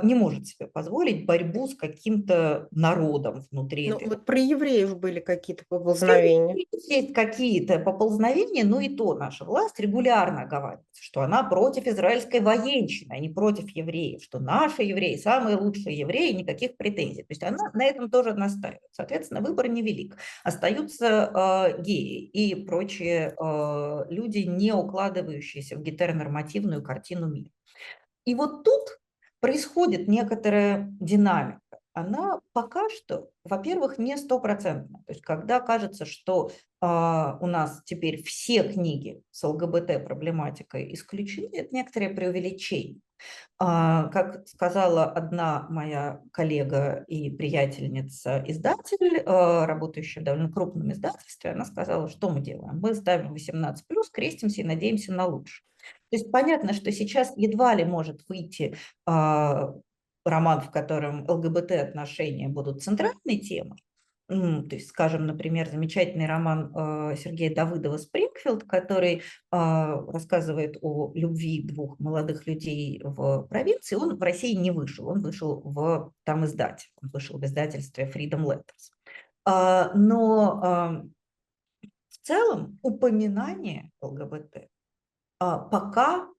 [0.04, 3.90] не может себе позволить борьбу с каким-то народом внутри.
[3.90, 6.56] Ну, вот про евреев были какие-то поползновения.
[6.88, 13.12] Есть какие-то поползновения, но и то наша власть регулярно оговаривается, что она против израильской военщины,
[13.14, 17.24] а не против евреев, что наши евреи самые лучшие евреи, никаких претензий.
[17.24, 18.82] То есть она на этом тоже настаивает.
[18.92, 20.18] Соответственно, выбор невелик.
[20.44, 27.50] Остаются э, геи и прочие э, люди, не укладывающиеся в гетеронормативную картину мира.
[28.26, 29.00] И вот тут
[29.40, 31.60] происходит некоторая динамика
[31.94, 35.00] она пока что, во-первых, не стопроцентна.
[35.06, 41.74] То есть когда кажется, что э, у нас теперь все книги с ЛГБТ-проблематикой исключены, это
[41.74, 43.00] некоторое преувеличение.
[43.60, 51.52] А, как сказала одна моя коллега и приятельница издатель, а, работающая в довольно крупном издательстве,
[51.52, 52.80] она сказала, что мы делаем?
[52.80, 53.76] Мы ставим 18+,
[54.12, 55.64] крестимся и надеемся на лучшее.
[56.10, 59.74] То есть понятно, что сейчас едва ли может выйти а,
[60.26, 63.84] роман, в котором ЛГБТ-отношения будут центральной темой,
[64.68, 71.64] то есть, скажем, например, замечательный роман э, Сергея Давыдова «Спрингфилд», который э, рассказывает о любви
[71.64, 76.90] двух молодых людей в провинции, он в России не вышел, он вышел в там издатель,
[77.02, 78.92] он вышел в издательстве Freedom Letters.
[79.46, 81.04] А, но
[81.82, 84.70] в целом упоминание ЛГБТ
[85.40, 86.30] пока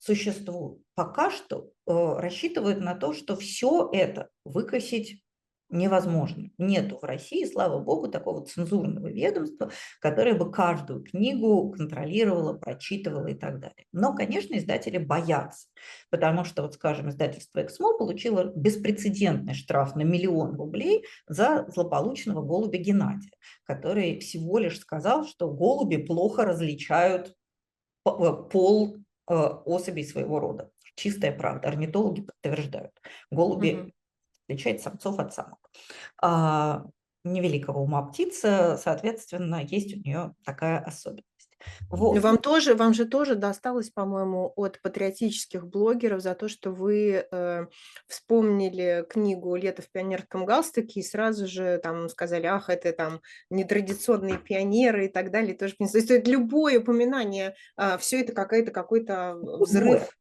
[0.00, 5.22] существует, пока что э, рассчитывают на то, что все это выкосить
[5.70, 6.50] невозможно.
[6.58, 13.34] Нету в России, слава богу, такого цензурного ведомства, которое бы каждую книгу контролировало, прочитывало и
[13.34, 13.86] так далее.
[13.92, 15.68] Но, конечно, издатели боятся,
[16.10, 22.78] потому что, вот, скажем, издательство «Эксмо» получило беспрецедентный штраф на миллион рублей за злополучного голубя
[22.78, 23.32] Геннадия,
[23.64, 27.34] который всего лишь сказал, что голуби плохо различают
[28.06, 28.10] э,
[28.50, 28.96] пол
[29.28, 30.70] э, особей своего рода.
[30.96, 31.68] Чистая правда.
[31.68, 32.92] Орнитологи подтверждают.
[33.30, 33.92] Голуби угу
[34.50, 35.58] отличает самцов от самок.
[36.20, 36.84] А,
[37.24, 41.26] невеликого ума птица, соответственно, есть у нее такая особенность.
[41.90, 42.18] Вот.
[42.20, 47.66] Вам тоже, вам же тоже досталось, по-моему, от патриотических блогеров за то, что вы э,
[48.06, 54.38] вспомнили книгу «Лето в пионерском галстуке» и сразу же там сказали, ах, это там нетрадиционные
[54.38, 55.54] пионеры и так далее.
[55.54, 60.16] Тоже, то есть это любое упоминание, э, а, все это какая-то какой-то взрыв.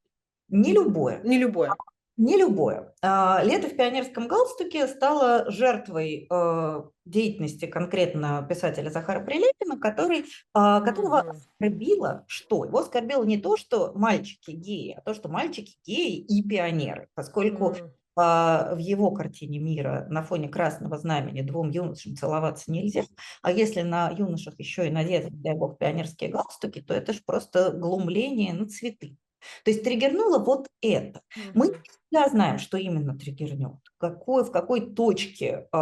[0.50, 1.22] Не любое.
[1.24, 1.72] Не любое.
[2.20, 2.94] Не любое.
[3.02, 10.82] А, Лето в пионерском галстуке стало жертвой э, деятельности конкретно писателя Захара Прилепина, который, а,
[10.82, 12.66] которого оскорбило что?
[12.66, 17.78] Его оскорбило не то, что мальчики геи, а то, что мальчики геи и пионеры, поскольку
[18.18, 23.04] а, в его картине мира на фоне красного знамени двум юношам целоваться нельзя,
[23.42, 27.72] а если на юношах еще и надеты, дай бог, пионерские галстуки, то это же просто
[27.72, 29.16] глумление на цветы.
[29.64, 31.22] То есть триггернуло вот это.
[31.36, 31.52] Mm-hmm.
[31.54, 35.78] Мы всегда знаем, что именно триггернет, какой, в какой точке э,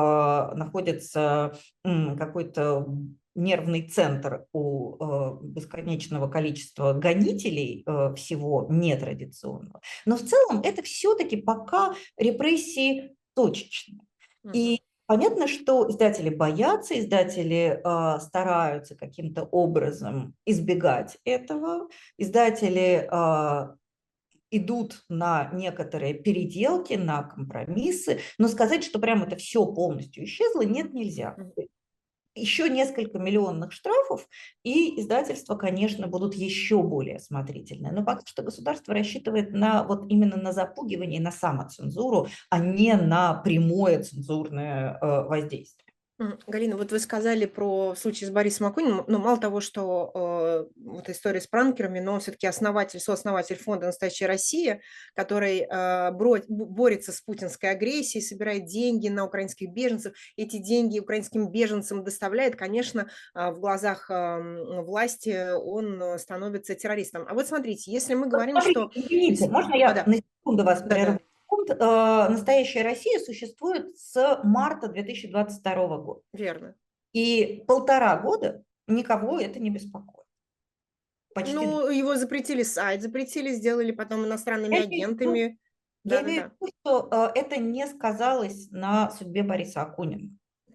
[0.56, 2.88] находится э, какой-то
[3.36, 9.80] нервный центр у э, бесконечного количества гонителей э, всего нетрадиционного.
[10.06, 14.02] Но в целом это все-таки пока репрессии точечные.
[14.44, 14.52] Mm-hmm.
[14.54, 23.76] И Понятно, что издатели боятся, издатели э, стараются каким-то образом избегать этого, издатели э,
[24.52, 30.94] идут на некоторые переделки, на компромиссы, но сказать, что прям это все полностью исчезло, нет,
[30.94, 31.38] нельзя
[32.38, 34.28] еще несколько миллионных штрафов,
[34.64, 37.92] и издательства, конечно, будут еще более осмотрительны.
[37.92, 43.34] Но пока что государство рассчитывает на вот именно на запугивание, на самоцензуру, а не на
[43.34, 45.88] прямое цензурное э, воздействие.
[46.48, 51.10] Галина, вот вы сказали про случай с Борисом Акуниным, но мало того, что э, вот
[51.10, 54.82] история с пранкерами, но он все-таки основатель, сооснователь фонда «Настоящая Россия»,
[55.16, 60.14] который э, бро, борется с путинской агрессией, собирает деньги на украинских беженцев.
[60.38, 67.26] Эти деньги украинским беженцам доставляет, конечно, э, в глазах э, власти он становится террористом.
[67.30, 68.90] А вот смотрите, если мы говорим, что...
[68.96, 70.04] Извините, можно я да.
[70.08, 71.20] на секунду вас да, прерву?
[71.48, 71.76] Фонд э,
[72.30, 76.22] «Настоящая Россия» существует с марта 2022 года.
[76.34, 76.76] Верно.
[77.14, 80.28] И полтора года никого это не беспокоит.
[81.34, 81.54] Почти...
[81.54, 85.60] Ну, его запретили сайт, запретили, сделали потом иностранными я агентами.
[86.04, 90.30] Я да, имею в виду, что э, это не сказалось на судьбе Бориса Акунина.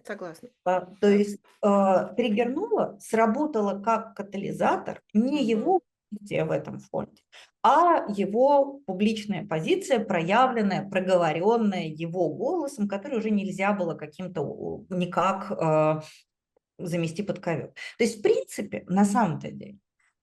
[0.05, 0.49] Согласна.
[0.63, 5.81] То есть э, триггернуло, сработало как катализатор не его
[6.21, 7.21] в этом фонде,
[7.63, 16.01] а его публичная позиция, проявленная, проговоренная его голосом, который уже нельзя было каким-то никак э,
[16.77, 17.73] замести под ковер.
[17.97, 19.77] То есть, в принципе, на самом-то деле,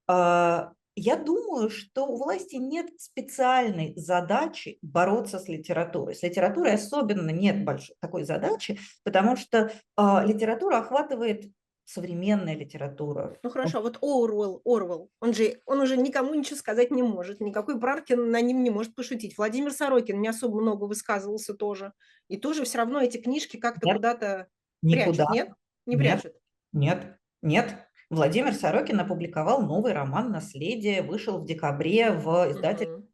[0.06, 6.14] а, я думаю, что у власти нет специальной задачи бороться с литературой.
[6.14, 11.50] С литературой особенно нет большой такой задачи, потому что э, литература охватывает
[11.90, 13.36] современная литература.
[13.42, 17.40] Ну хорошо, а вот Оруэлл, Орвелл, он же, он уже никому ничего сказать не может,
[17.40, 19.36] никакой Браркин на ним не может пошутить.
[19.36, 21.92] Владимир Сорокин не особо много высказывался тоже,
[22.28, 24.46] и тоже все равно эти книжки как-то куда-то
[24.82, 25.50] прячут, нет?
[25.86, 26.32] Не прячут?
[26.72, 27.86] Нет, нет.
[28.08, 33.04] Владимир Сорокин опубликовал новый роман «Наследие», вышел в декабре в издательстве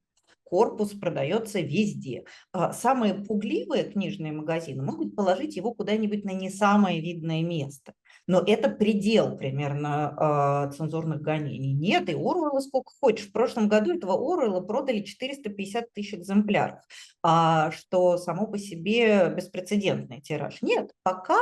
[0.46, 2.24] корпус продается везде.
[2.52, 7.94] А, самые пугливые книжные магазины могут положить его куда-нибудь на не самое видное место.
[8.26, 11.72] Но это предел примерно э, цензурных гонений.
[11.72, 13.28] Нет, и Оруэлла сколько хочешь.
[13.28, 16.80] В прошлом году этого Оруэлла продали 450 тысяч экземпляров,
[17.22, 20.60] а, что само по себе беспрецедентный тираж.
[20.62, 21.38] Нет, пока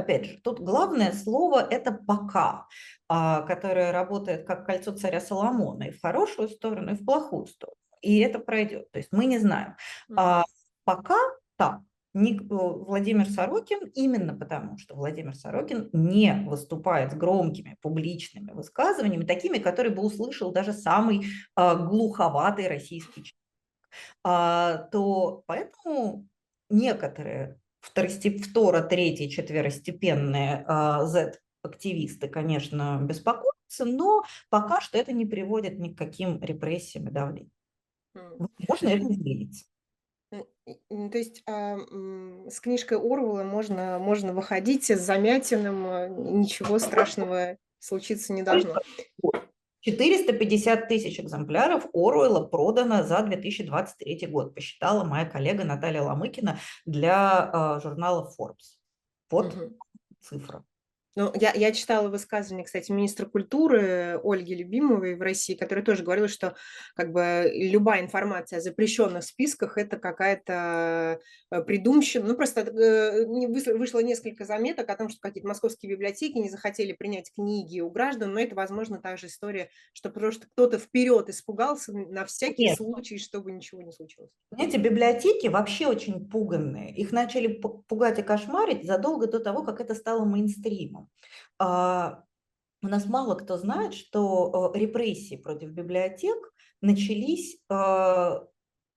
[0.00, 2.66] Опять же, тут главное слово– это «пока»,
[3.06, 7.76] а, которое работает как кольцо царя Соломона и в хорошую сторону, и в плохую сторону.
[8.00, 8.90] И это пройдет.
[8.92, 9.76] То есть мы не знаем.
[10.16, 10.44] А
[10.84, 11.18] пока
[11.56, 11.80] так.
[12.12, 19.94] Владимир Сорокин, именно потому что Владимир Сорокин не выступает с громкими публичными высказываниями, такими, которые
[19.94, 23.36] бы услышал даже самый а, глуховатый российский человек,
[24.24, 26.26] а, то поэтому
[26.68, 35.78] некоторые второстеп, второ, третьи, четверостепенные а, Z-активисты, конечно, беспокоятся, но пока что это не приводит
[35.78, 37.52] ни к каким репрессиям и давлению.
[38.14, 39.69] Можно это изменить.
[40.30, 41.78] То есть а,
[42.48, 48.76] с книжкой Орвелла можно, можно выходить с замятиным, а, ничего страшного случиться не должно.
[49.80, 57.80] 450 тысяч экземпляров Оруэлла продано за 2023 год, посчитала моя коллега Наталья Ломыкина для э,
[57.82, 58.76] журнала Forbes.
[59.30, 59.78] Вот угу.
[60.20, 60.64] цифра.
[61.16, 66.28] Ну, я, я читала высказывание, кстати, министра культуры Ольги Любимовой в России, которая тоже говорила,
[66.28, 66.54] что
[66.94, 71.18] как бы любая информация о запрещенных списках– это какая-то
[71.50, 72.26] э, придумщина.
[72.26, 73.26] Ну, просто э,
[73.76, 78.32] вышло несколько заметок о том, что какие-то московские библиотеки не захотели принять книги у граждан,
[78.32, 82.76] но это, возможно, также история, что просто кто-то вперед испугался на всякий Нет.
[82.76, 84.30] случай, чтобы ничего не случилось.
[84.56, 86.94] Эти библиотеки вообще очень пуганные.
[86.94, 90.99] Их начали пугать и кошмарить задолго до того, как это стало мейнстримом.
[91.58, 92.24] А,
[92.82, 98.44] у нас мало кто знает, что э, репрессии против библиотек начались а,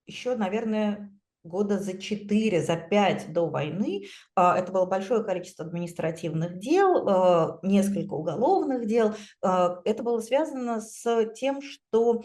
[0.06, 1.12] еще, наверное,
[1.44, 4.06] года за 4, за 5 до войны.
[4.36, 9.14] А, это было большое количество административных дел, несколько уголовных дел.
[9.42, 12.24] Это было связано с тем, что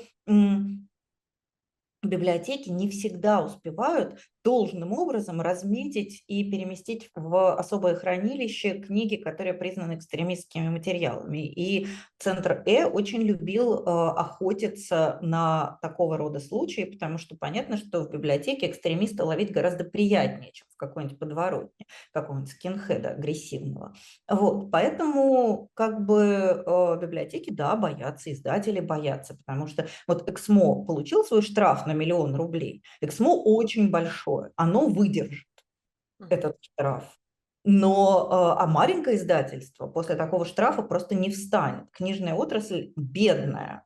[2.03, 9.97] библиотеки не всегда успевают должным образом разметить и переместить в особое хранилище книги, которые признаны
[9.97, 11.47] экстремистскими материалами.
[11.47, 18.03] И Центр Э очень любил э, охотиться на такого рода случаи, потому что понятно, что
[18.03, 23.95] в библиотеке экстремиста ловить гораздо приятнее, чем в какой-нибудь подворотне, какого-нибудь скинхеда агрессивного.
[24.29, 31.25] Вот, поэтому как бы э, библиотеки, да, боятся, издатели боятся, потому что вот Эксмо получил
[31.25, 32.83] свой штраф на миллион рублей.
[33.01, 35.47] Эксмо очень большой, такое, оно выдержит
[36.29, 37.05] этот штраф.
[37.65, 41.91] Но а, а маленькое издательство после такого штрафа просто не встанет.
[41.93, 43.85] Книжная отрасль бедная.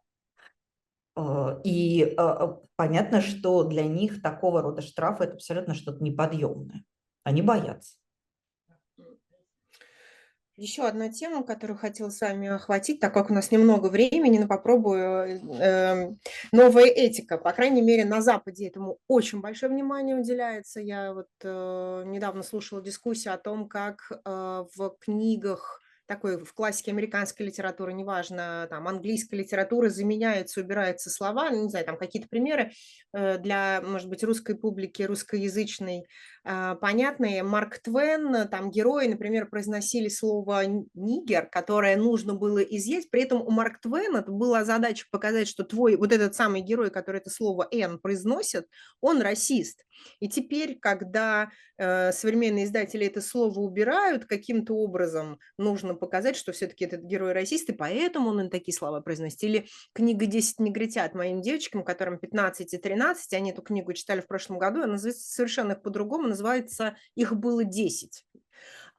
[1.16, 6.84] А, и а, понятно, что для них такого рода штрафы– это абсолютно что-то неподъемное.
[7.24, 7.96] Они боятся.
[10.62, 14.46] Еще одна тема, которую хотела с вами охватить, так как у нас немного времени, но
[14.46, 15.42] попробую.
[15.60, 16.14] Э,
[16.52, 20.78] новая этика, по крайней мере, на Западе этому очень большое внимание уделяется.
[20.80, 26.90] Я вот э, недавно слушала дискуссию о том, как э, в книгах такой в классике
[26.90, 32.72] американской литературы, неважно, там, английской литературы, заменяются, убираются слова, ну, не знаю, там какие-то примеры
[33.12, 36.06] э, для, может быть, русской публики, русскоязычной,
[36.42, 37.42] понятные.
[37.42, 40.62] Марк Твен, там герои, например, произносили слово
[40.94, 45.96] «нигер», которое нужно было изъять, при этом у Марк Твена была задача показать, что твой,
[45.96, 48.66] вот этот самый герой, который это слово «н» произносит,
[49.00, 49.84] он расист.
[50.20, 56.84] И теперь, когда э, современные издатели это слово убирают, каким-то образом нужно показать, что все-таки
[56.84, 59.42] этот герой расист, и поэтому он такие слова произносит.
[59.42, 64.26] Или книга «10 негритят» моим девочкам, которым 15 и 13, они эту книгу читали в
[64.26, 68.24] прошлом году, она называется совершенно по-другому, называется «Их было 10».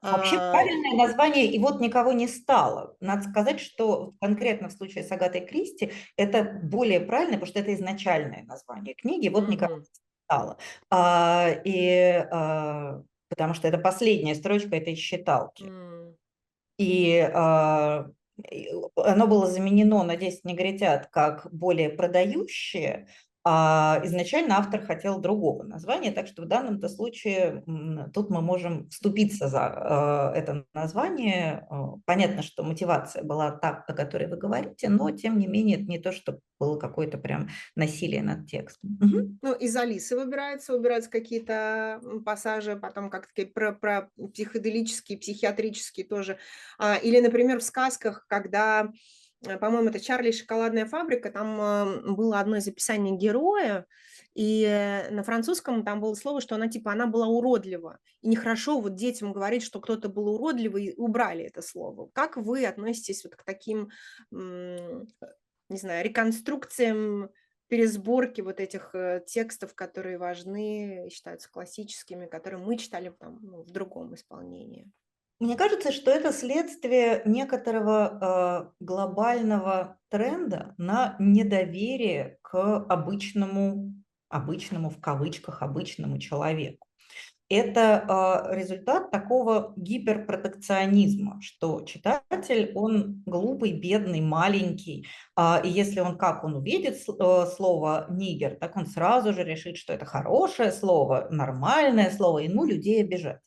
[0.02, 2.94] Вообще а, правильное название, и вот никого не стало.
[3.00, 7.72] Надо сказать, что конкретно в случае с Агатой Кристи это более правильно, потому что это
[7.74, 9.86] изначальное название книги, вот никого не
[10.26, 10.58] стало.
[10.90, 15.64] А, и, а, потому что это последняя строчка этой считалки.
[16.76, 17.18] И
[18.96, 23.06] оно было заменено на 10 негритят как более продающее,
[23.46, 27.62] а изначально автор хотел другого названия, так что в данном-то случае
[28.14, 31.66] тут мы можем вступиться за э, это название.
[31.70, 35.84] Э, понятно, что мотивация была та, о которой вы говорите, но тем не менее это
[35.84, 38.98] не то, что было какое-то прям насилие над текстом.
[39.02, 39.38] Угу.
[39.42, 46.38] Ну, из Алисы выбирается, выбираются какие-то пассажи, потом как-то про, про психоделические, психиатрические тоже.
[46.78, 48.90] А, или, например, в сказках, когда
[49.44, 53.86] по-моему, это «Чарли шоколадная фабрика», там было одно из описаний героя,
[54.34, 57.98] и на французском там было слово, что она типа, она была уродлива.
[58.20, 62.10] И нехорошо вот детям говорить, что кто-то был уродливый, и убрали это слово.
[62.12, 63.90] Как вы относитесь вот к таким,
[64.30, 65.06] не
[65.70, 67.30] знаю, реконструкциям,
[67.68, 73.70] пересборки вот этих э, текстов, которые важны, считаются классическими, которые мы читали там, ну, в
[73.70, 74.90] другом исполнении?
[75.40, 82.54] Мне кажется, что это следствие некоторого э, глобального тренда на недоверие к
[82.88, 83.94] обычному,
[84.28, 86.86] обычному в кавычках, обычному человеку.
[87.50, 95.06] Это э, результат такого гиперпротекционизма, что читатель, он глупый, бедный, маленький,
[95.36, 99.76] э, и если он как он увидит э, слово «нигер», так он сразу же решит,
[99.76, 103.40] что это хорошее слово, нормальное слово, и ну людей обижать.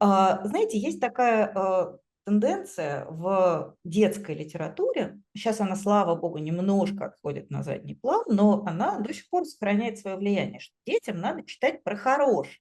[0.00, 7.50] А, знаете, есть такая а, тенденция в детской литературе, сейчас она, слава богу, немножко отходит
[7.50, 11.84] на задний план, но она до сих пор сохраняет свое влияние, что детям надо читать
[11.84, 12.56] про хорошее,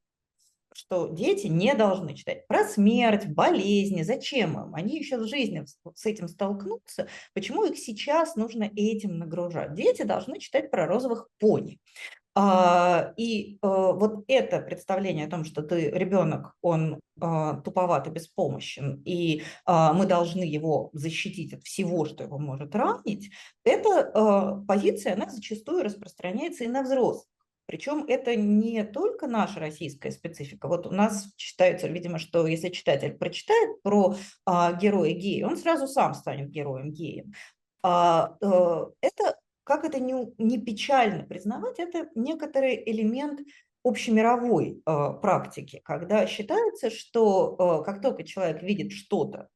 [0.73, 4.75] что дети не должны читать про смерть, болезни, зачем им?
[4.75, 5.65] Они еще в жизни
[5.95, 7.07] с этим столкнутся.
[7.33, 9.73] Почему их сейчас нужно этим нагружать?
[9.73, 11.79] Дети должны читать про розовых пони.
[12.35, 18.11] А, и э, вот это представление о том, что ты ребенок, он а, туповат и
[18.11, 23.31] беспомощен, и а, мы должны его защитить от всего, что его может ранить,
[23.63, 27.25] эта позиция, она зачастую распространяется и на взрослых.
[27.69, 30.67] Причем это не только наша российская специфика.
[30.67, 35.87] Вот у нас считается, видимо, что если читатель прочитает про а, героя гея, он сразу
[35.87, 37.33] сам станет героем геем.
[37.83, 39.35] А, а, это
[39.69, 43.39] как это не, не печально признавать, это некоторый элемент
[43.83, 49.47] общемировой э, практики, когда считается, что э, как только человек видит что-то,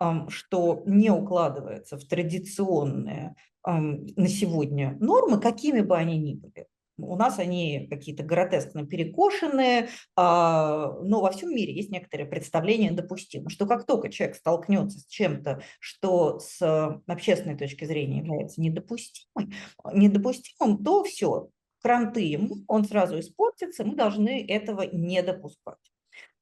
[0.00, 6.66] э, что не укладывается в традиционные э, на сегодня нормы, какими бы они ни были,
[7.04, 13.50] у нас они какие-то гротескно перекошенные, а, но во всем мире есть некоторые представления допустимы,
[13.50, 19.52] что как только человек столкнется с чем-то, что с общественной точки зрения является недопустимым,
[19.92, 21.48] недопустимым то все,
[21.82, 25.78] кранты ему, он сразу испортится, мы должны этого не допускать.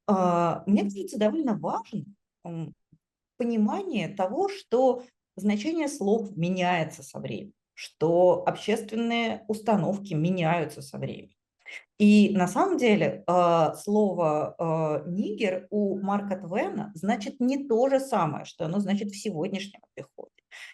[0.07, 2.05] А, мне кажется, довольно важно
[3.37, 5.03] понимание того, что
[5.35, 11.31] значение слов меняется со временем что общественные установки меняются со временем.
[11.97, 18.01] И на самом деле а, слово а, «нигер» у Марка Твена значит не то же
[18.01, 20.29] самое, что оно значит в сегодняшнем обиходе.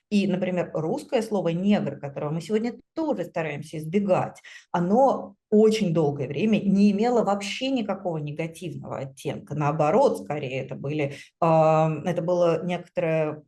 [0.10, 4.41] И, например, русское слово «негр», которого мы сегодня тоже стараемся избегать,
[4.72, 9.53] оно очень долгое время не имело вообще никакого негативного оттенка.
[9.53, 13.43] Наоборот, скорее, это, были, это было некоторое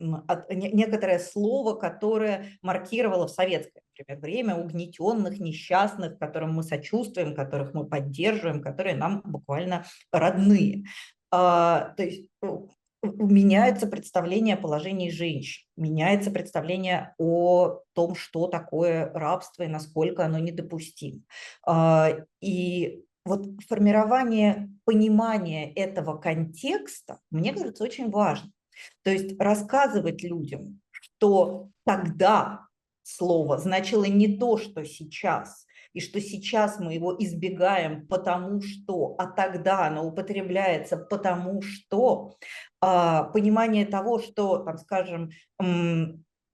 [0.00, 7.86] некоторое слово, которое маркировало в советское например, время угнетенных, несчастных, которым мы сочувствуем, которых мы
[7.86, 10.84] поддерживаем, которые нам буквально родные.
[11.30, 12.28] А, то есть
[13.02, 20.38] меняется представление о положении женщин, меняется представление о том, что такое рабство и насколько оно
[20.38, 21.22] недопустимо.
[21.66, 28.50] А, и вот формирование понимания этого контекста, мне кажется, очень важно.
[29.02, 32.66] То есть рассказывать людям, что тогда
[33.02, 39.26] слово значило не то, что сейчас, и что сейчас мы его избегаем потому что, а
[39.26, 42.34] тогда оно употребляется потому что,
[42.80, 45.30] а, понимание того, что, там, скажем,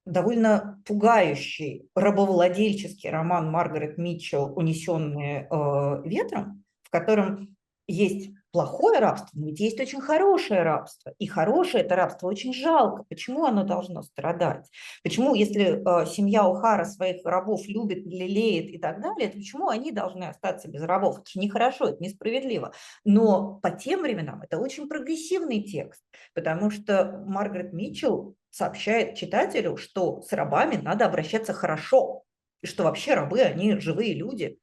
[0.07, 7.57] довольно пугающий рабовладельческий роман Маргарет Митчелл «Унесенные э, ветром», в котором
[7.89, 11.12] есть плохое рабство, но ведь есть очень хорошее рабство.
[11.18, 13.04] И хорошее это рабство очень жалко.
[13.07, 14.66] Почему оно должно страдать?
[15.04, 19.92] Почему, если э, семья Ухара своих рабов любит, лелеет и так далее, то почему они
[19.92, 21.18] должны остаться без рабов?
[21.18, 22.72] Это же нехорошо, это несправедливо.
[23.04, 26.02] Но по тем временам это очень прогрессивный текст,
[26.32, 32.22] потому что Маргарет Митчелл сообщает читателю, что с рабами надо обращаться хорошо,
[32.62, 34.59] и что вообще рабы, они живые люди,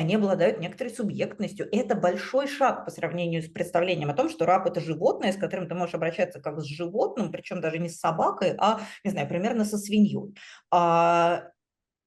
[0.00, 1.68] они обладают некоторой субъектностью.
[1.70, 5.68] Это большой шаг по сравнению с представлением о том, что раб– это животное, с которым
[5.68, 9.64] ты можешь обращаться как с животным, причем даже не с собакой, а, не знаю, примерно
[9.64, 10.34] со свиньей.
[10.70, 11.44] А,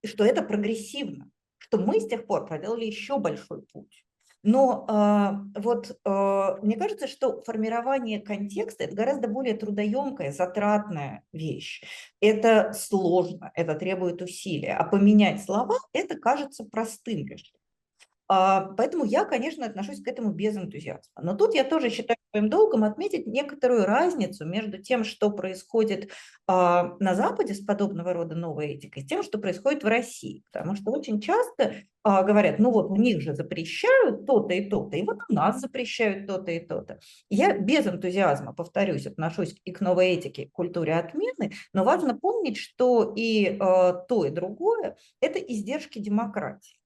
[0.06, 4.04] что это прогрессивно, что мы с тех пор проделали еще большой путь.
[4.46, 11.82] Но э, вот э, мне кажется, что формирование контекста– это гораздо более трудоемкая, затратная вещь.
[12.20, 14.76] Это сложно, это требует усилия.
[14.76, 17.63] А поменять слова– это кажется простым решением.
[18.36, 21.22] А, поэтому я, конечно, отношусь к этому без энтузиазма.
[21.22, 26.10] Но тут я тоже считаю своим долгом отметить некоторую разницу между тем, что происходит
[26.48, 30.42] а, на Западе с подобного рода новой этикой, и тем, что происходит в России.
[30.52, 34.98] Потому что очень часто а, говорят, ну вот у них же запрещают то-то и то-то,
[34.98, 37.00] и вот у нас запрещают то-то и то-то.
[37.30, 42.58] Я без энтузиазма, повторюсь, отношусь и к новой этике, к культуре отмены, но важно помнить,
[42.58, 46.80] что и то, и другое– это издержки демократии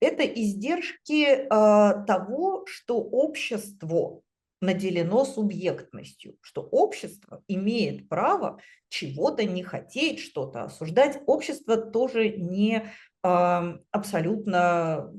[0.00, 4.22] это издержки э, того, что общество
[4.60, 11.22] наделено субъектностью, что общество имеет право чего-то не хотеть, что-то осуждать.
[11.26, 12.84] Общество тоже не
[13.22, 15.12] абсолютно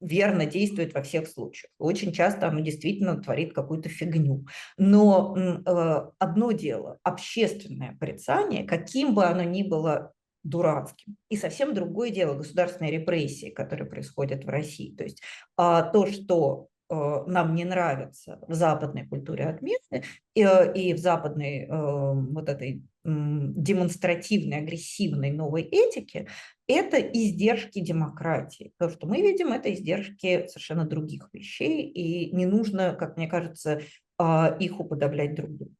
[0.00, 1.70] верно действует во всех случаях.
[1.78, 4.46] Очень часто оно действительно творит какую-то фигню.
[4.76, 10.12] Но э, одно дело– общественное порицание, каким бы оно ни было
[10.48, 11.16] дурацким.
[11.28, 14.94] И совсем другое дело государственные репрессии, которые происходят в России.
[14.94, 15.22] То есть
[15.56, 21.66] а, то, что а, нам не нравится в западной культуре отмены и, и в западной
[21.68, 26.26] а, вот этой демонстративной, агрессивной новой этике,
[26.66, 28.72] это издержки демократии.
[28.78, 33.82] То, что мы видим, это издержки совершенно других вещей, и не нужно, как мне кажется,
[34.18, 35.74] а, их уподоблять друг другу.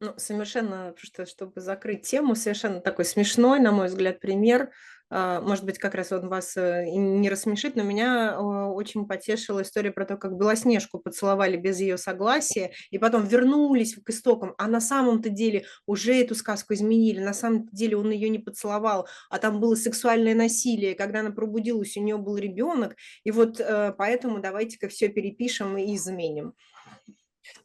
[0.00, 4.70] Ну, совершенно, что, чтобы закрыть тему, совершенно такой смешной, на мой взгляд, пример.
[5.08, 9.92] А, может быть, как раз он вас э, не рассмешит, но меня очень потешила история
[9.92, 14.80] про то, как Белоснежку поцеловали без ее согласия, и потом вернулись к истокам, а на
[14.80, 19.60] самом-то деле уже эту сказку изменили, на самом деле он ее не поцеловал, а там
[19.60, 24.88] было сексуальное насилие, когда она пробудилась, у нее был ребенок, и вот э, поэтому давайте-ка
[24.88, 26.54] все перепишем и изменим.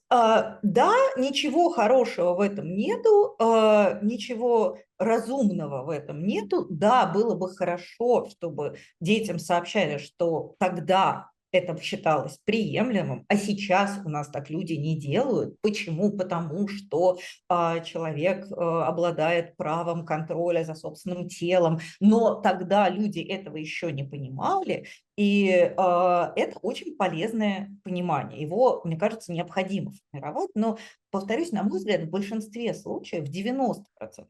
[0.09, 6.65] А, да, ничего хорошего в этом нету, а, ничего разумного в этом нету.
[6.69, 14.09] Да, было бы хорошо, чтобы детям сообщали, что тогда это считалось приемлемым, а сейчас у
[14.09, 15.55] нас так люди не делают.
[15.61, 16.11] Почему?
[16.11, 23.57] Потому что а, человек а, обладает правом контроля за собственным телом, но тогда люди этого
[23.57, 24.87] еще не понимали,
[25.19, 28.41] и э, это очень полезное понимание.
[28.41, 30.77] Его, мне кажется, необходимо формировать, но,
[31.11, 33.83] повторюсь, на мой взгляд, в большинстве случаев, в 90%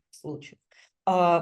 [0.09, 0.57] случаев,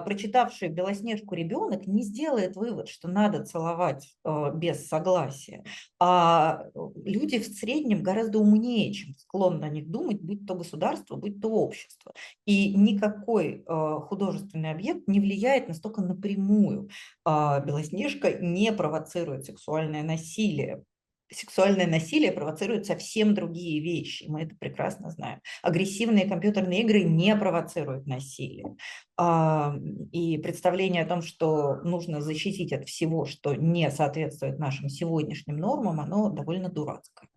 [0.06, 5.64] прочитавший Белоснежку ребенок не сделает вывод, что надо целовать а, без согласия.
[6.00, 6.66] А
[7.04, 11.50] люди в среднем гораздо умнее, чем склонны о них думать, будь то государство, будь то
[11.50, 12.14] общество.
[12.46, 16.90] И никакой а, художественный объект не влияет настолько напрямую.
[17.26, 20.84] Белоснежка не провоцирует сексуальное насилие
[21.32, 24.26] сексуальное насилие провоцирует совсем другие вещи.
[24.28, 25.42] Мы это прекрасно знаем.
[25.62, 28.76] Агрессивные компьютерные игры не провоцируют насилие.
[30.12, 36.00] И представление о том, что нужно защитить от всего, что не соответствует нашим сегодняшним нормам,
[36.00, 37.28] оно довольно дурацкое.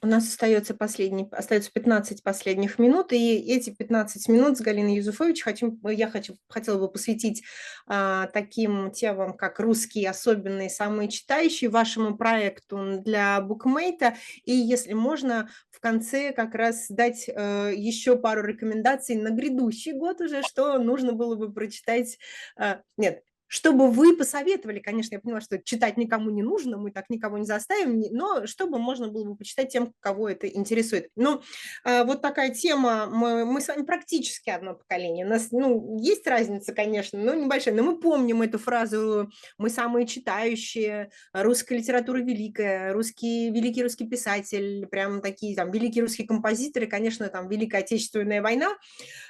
[0.00, 5.42] У нас остается, последний, остается 15 последних минут, и эти 15 минут с Галиной Юзуфович
[5.42, 7.42] хочу, я хочу, хотела бы посвятить
[7.86, 14.14] а, таким темам, как русские особенные, самые читающие, вашему проекту для букмейта.
[14.44, 20.22] И если можно, в конце как раз дать а, еще пару рекомендаций на грядущий год
[20.22, 22.18] уже, что нужно было бы прочитать.
[22.56, 27.08] А, нет, чтобы вы посоветовали, конечно, я поняла, что читать никому не нужно, мы так
[27.10, 31.08] никого не заставим, но чтобы можно было бы почитать тем, кого это интересует.
[31.16, 31.42] Ну,
[31.84, 36.72] вот такая тема, мы, мы с вами практически одно поколение, у нас, ну, есть разница,
[36.72, 43.50] конечно, но небольшая, но мы помним эту фразу «мы самые читающие», «русская литература великая», «русский,
[43.50, 48.76] великий русский писатель», прям такие там великие русские композиторы, конечно, там Великая Отечественная война.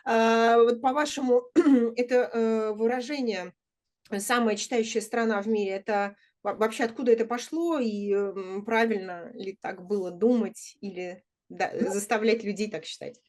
[0.05, 1.43] Вот по-вашему,
[1.97, 3.53] это э, выражение
[4.19, 8.15] самая читающая страна в мире, это вообще откуда это пошло и
[8.65, 13.21] правильно ли так было думать или да, ну заставлять людей так считать?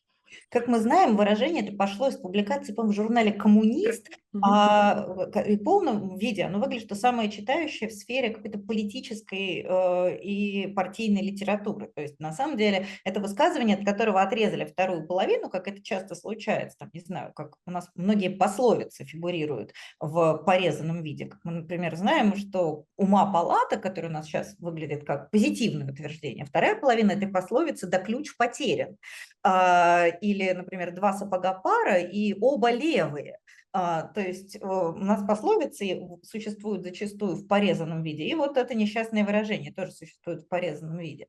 [0.49, 4.09] Как мы знаем, выражение это пошло из публикации, по в журнале «Коммунист»
[4.43, 10.67] А в полном виде оно выглядит, что самое читающее в сфере какой-то политической э, и
[10.73, 11.91] партийной литературы.
[11.93, 16.15] То есть на самом деле это высказывание, от которого отрезали вторую половину, как это часто
[16.15, 21.25] случается, там, не знаю, как у нас многие пословицы фигурируют в порезанном виде.
[21.25, 26.45] Как мы, например, знаем, что ума палата, которая у нас сейчас выглядит как позитивное утверждение,
[26.45, 28.97] вторая половина этой пословицы «да ключ потерян».
[29.43, 33.39] А, или, например, «два сапога пара» и «оба левые».
[33.79, 38.73] А, то есть э, у нас пословицы существуют зачастую в порезанном виде, и вот это
[38.73, 41.27] несчастное выражение тоже существует в порезанном виде.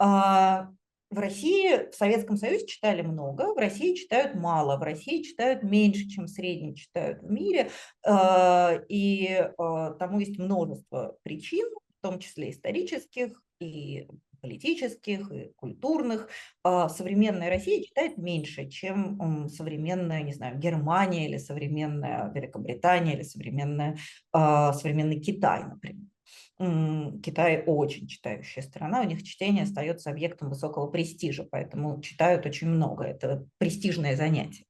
[0.00, 0.70] А,
[1.08, 6.08] в России, в Советском Союзе читали много, в России читают мало, в России читают меньше,
[6.08, 7.70] чем в читают в мире,
[8.04, 11.68] а, и тому есть множество причин,
[12.00, 14.08] в том числе исторических и
[14.44, 16.28] политических и культурных,
[16.62, 23.96] а современная Россия читает меньше, чем современная, не знаю, Германия или современная Великобритания или современная,
[24.32, 26.06] а, современный Китай, например.
[27.22, 33.04] Китай очень читающая страна, у них чтение остается объектом высокого престижа, поэтому читают очень много,
[33.04, 34.64] это престижное занятие.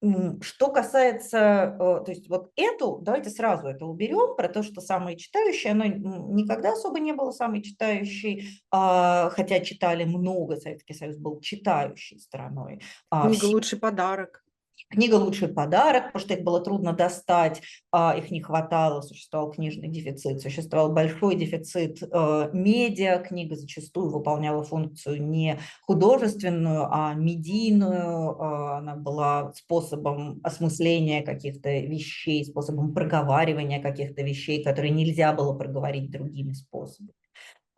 [0.00, 5.16] Что касается, э, то есть вот эту, давайте сразу это уберем, про то, что самые
[5.16, 11.40] читающие, оно никогда особо не было самой читающей, а, хотя читали много, Советский Союз был
[11.40, 12.80] читающей страной.
[13.10, 14.44] А, Книга «Лучший подарок».
[14.90, 17.60] Книга «Лучший подарок», потому что их было трудно достать,
[17.92, 24.62] а, их не хватало, существовал книжный дефицит, существовал большой дефицит э, медиа, книга зачастую выполняла
[24.62, 34.22] функцию не художественную, а медийную, а, она была способом осмысления каких-то вещей, способом проговаривания каких-то
[34.22, 37.12] вещей, которые нельзя было проговорить другими способами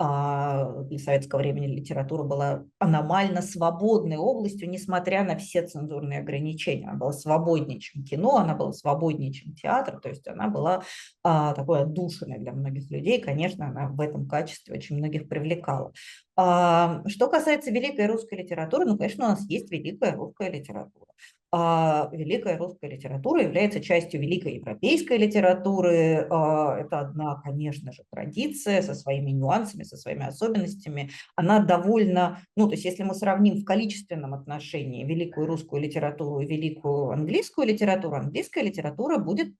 [0.02, 6.88] а, для советского времени литература была аномально свободной областью, несмотря на все цензурные ограничения.
[6.88, 10.84] Она была свободнее, чем кино, она была свободнее, чем театр, то есть она была
[11.22, 13.20] а, такой отдушиной для многих людей.
[13.20, 15.92] Конечно, она в этом качестве очень многих привлекала.
[16.34, 21.09] А, что касается великой русской литературы, ну, конечно, у нас есть великая русская литература
[21.52, 26.26] а великая русская литература является частью великой европейской литературы.
[26.30, 31.10] А, это одна, конечно же, традиция со своими нюансами, со своими особенностями.
[31.34, 36.46] Она довольно, ну, то есть если мы сравним в количественном отношении великую русскую литературу и
[36.46, 39.52] великую английскую литературу, английская литература будет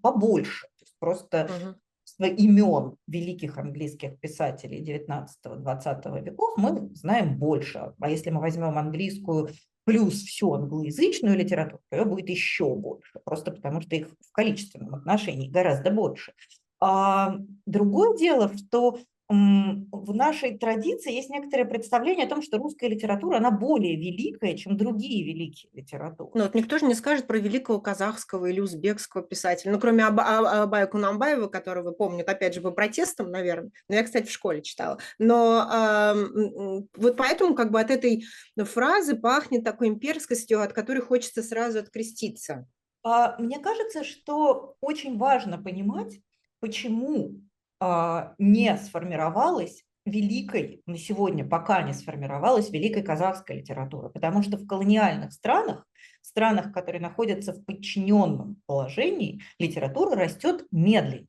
[0.00, 0.68] побольше.
[0.78, 1.76] То есть просто
[2.18, 2.34] uh-huh.
[2.34, 7.92] имен великих английских писателей 19-20 веков мы знаем больше.
[8.00, 9.50] А если мы возьмем английскую
[9.86, 15.48] плюс всю англоязычную литературу, ее будет еще больше, просто потому что их в количественном отношении
[15.48, 16.34] гораздо больше.
[16.80, 23.38] А другое дело, что в нашей традиции есть некоторое представление о том, что русская литература,
[23.38, 26.30] она более великая, чем другие великие литературы.
[26.34, 30.22] Ну, вот никто же не скажет про великого казахского или узбекского писателя, ну, кроме Аба,
[30.22, 33.72] а, Абая Кунамбаева, которого помнят, опять же, по протестам, наверное.
[33.88, 34.98] Но я, кстати, в школе читала.
[35.18, 38.24] Но э, вот поэтому как бы от этой
[38.56, 42.68] фразы пахнет такой имперскостью, от которой хочется сразу откреститься.
[43.02, 46.20] А, мне кажется, что очень важно понимать,
[46.60, 47.40] почему
[47.80, 55.32] не сформировалась великой, на сегодня пока не сформировалась великой казахская литература, потому что в колониальных
[55.32, 55.86] странах,
[56.22, 61.28] странах, которые находятся в подчиненном положении, литература растет медленнее.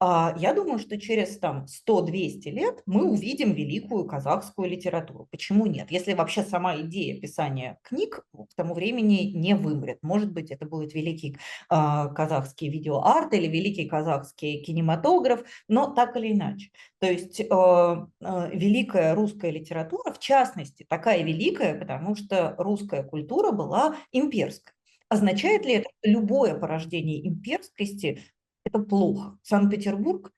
[0.00, 5.26] А я думаю, что через там 100-200 лет мы увидим великую казахскую литературу.
[5.30, 5.90] Почему нет?
[5.90, 9.98] Если вообще сама идея писания книг к тому времени не вымрет.
[10.02, 16.32] Может быть, это будет великий э, казахский видеоарт или великий казахский кинематограф, но так или
[16.32, 16.70] иначе.
[17.00, 23.96] То есть э, великая русская литература, в частности, такая великая, потому что русская культура была
[24.12, 24.72] имперской.
[25.08, 28.22] Означает ли это, любое порождение имперскости
[28.68, 29.38] это плохо.
[29.42, 30.32] Санкт-Петербург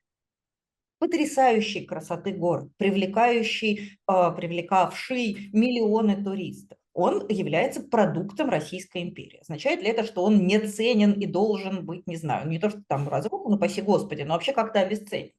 [0.99, 6.77] потрясающей красоты город, привлекающий, э, привлекавший миллионы туристов.
[6.93, 9.39] Он является продуктом Российской империи.
[9.41, 12.83] Означает ли это, что он не ценен и должен быть, не знаю, не то, что
[12.87, 15.31] там разрухан, упаси Господи, но вообще как-то обесценен.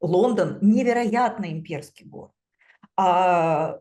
[0.00, 2.32] Лондон– невероятно имперский город.
[2.96, 3.80] А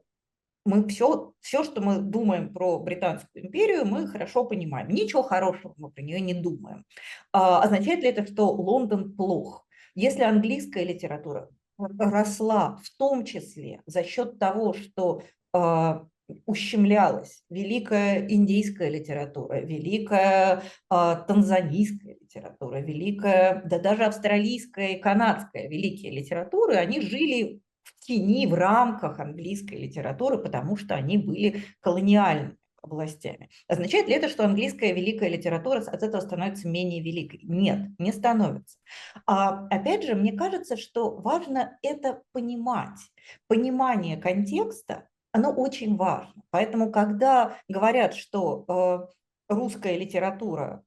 [0.66, 4.90] мы все, все, что мы думаем про Британскую империю, мы хорошо понимаем.
[4.90, 6.86] Ничего хорошего мы про нее не думаем.
[7.32, 9.66] А, означает ли это, что Лондон плох?
[9.96, 16.06] Если английская литература росла в том числе за счет того, что а,
[16.46, 26.12] ущемлялась великая индийская литература, великая а, танзанийская литература, великая, да даже австралийская и канадская великие
[26.12, 32.58] литературы, они жили в тени, в рамках английской литературы, потому что они были колониальными.
[32.82, 33.50] областями.
[33.68, 37.42] Означает ли это, что английская великая литература от этого становится менее великой?
[37.44, 38.78] Нет, не становится.
[39.26, 43.00] А, опять же, мне кажется, что важно это понимать.
[43.48, 46.42] Понимание контекста, оно очень важно.
[46.52, 50.84] Поэтому, когда говорят, что э, русская литература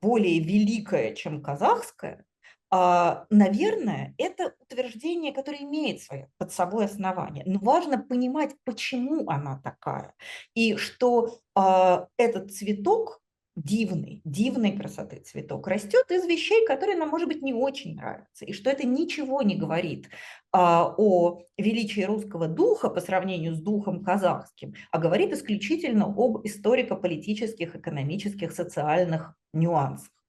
[0.00, 2.24] более великая, чем казахская,
[2.70, 7.44] наверное, это утверждение, которое имеет свое под собой основание.
[7.46, 10.14] Но важно понимать, почему она такая.
[10.54, 13.20] И что а, этот цветок
[13.56, 18.44] дивный, дивной красоты цветок растет из вещей, которые нам, может быть, не очень нравятся.
[18.44, 20.08] И что это ничего не говорит
[20.52, 27.76] а, о величии русского духа по сравнению с духом казахским, а говорит исключительно об историко-политических,
[27.76, 30.19] экономических, социальных нюансах.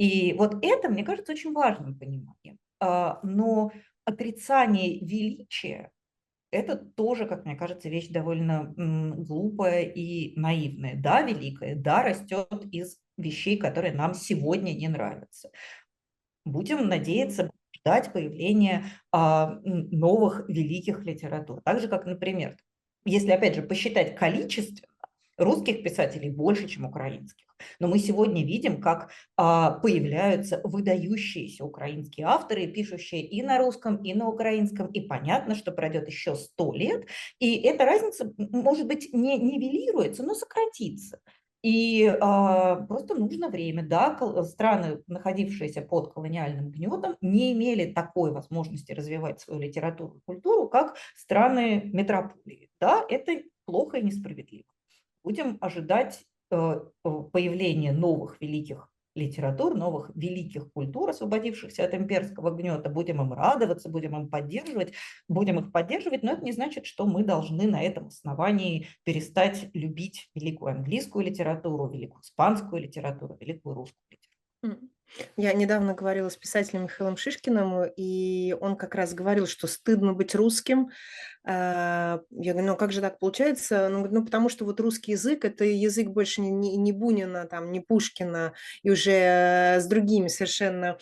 [0.00, 2.56] И вот это, мне кажется, очень важным пониманием.
[2.80, 3.70] А, но
[4.06, 5.90] отрицание величия–
[6.50, 10.94] это тоже, как мне кажется, вещь довольно глупая и наивная.
[10.96, 15.50] Да, великая, да, растет из вещей, которые нам сегодня не нравятся.
[16.46, 21.60] Будем надеяться, ждать появления а, новых великих литератур.
[21.62, 22.56] Так же, как, например,
[23.04, 24.89] если, опять же, посчитать количественно,
[25.40, 27.46] русских писателей больше, чем украинских.
[27.78, 34.14] Но мы сегодня видим, как а, появляются выдающиеся украинские авторы, пишущие и на русском, и
[34.14, 37.06] на украинском, и понятно, что пройдет еще сто лет,
[37.38, 41.20] и эта разница, может быть, не нивелируется, но сократится.
[41.62, 43.82] И а, просто нужно время.
[43.82, 50.68] Да, страны, находившиеся под колониальным гнетом, не имели такой возможности развивать свою литературу и культуру,
[50.68, 52.70] как страны метрополии.
[52.80, 54.69] Да, это плохо и несправедливо.
[55.22, 62.88] Будем ожидать Э, появление новых великих литератур, новых великих культур, освободившихся от имперского гнета.
[62.88, 64.92] Будем им радоваться, будем им поддерживать,
[65.28, 70.30] будем их поддерживать, но это не значит, что мы должны на этом основании перестать любить
[70.34, 74.90] великую английскую литературу, великую испанскую литературу, великую русскую литературу.
[75.36, 80.34] Я недавно говорила с писателем Михаилом Шишкиным, и он как раз говорил, что стыдно быть
[80.34, 80.90] русским,
[81.44, 83.88] я говорю, ну как же так получается?
[83.88, 87.80] Ну, ну потому что вот русский язык– это язык больше не, не, Бунина, там, не
[87.80, 90.98] Пушкина, и уже с другими совершенно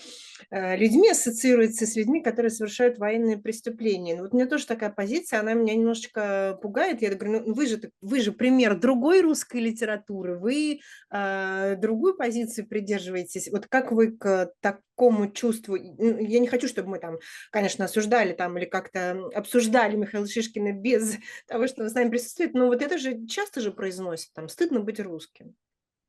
[0.51, 4.15] э, людьми ассоциируется с людьми, которые совершают военные преступления.
[4.15, 7.03] Ну, вот у меня тоже такая позиция, она меня немножечко пугает.
[7.03, 10.81] Я говорю, ну вы же, вы же пример другой русской литературы, вы
[11.11, 13.49] э, другую позицию придерживаетесь.
[13.51, 14.53] Вот как вы к
[14.99, 15.77] такому чувству?
[15.77, 17.19] Я не хочу, чтобы мы там,
[17.53, 22.55] конечно, осуждали там или как-то обсуждали Михаила Шишкина без того, что он с нами присутствует,
[22.55, 25.55] но вот это же часто же произносит, там, стыдно быть русским,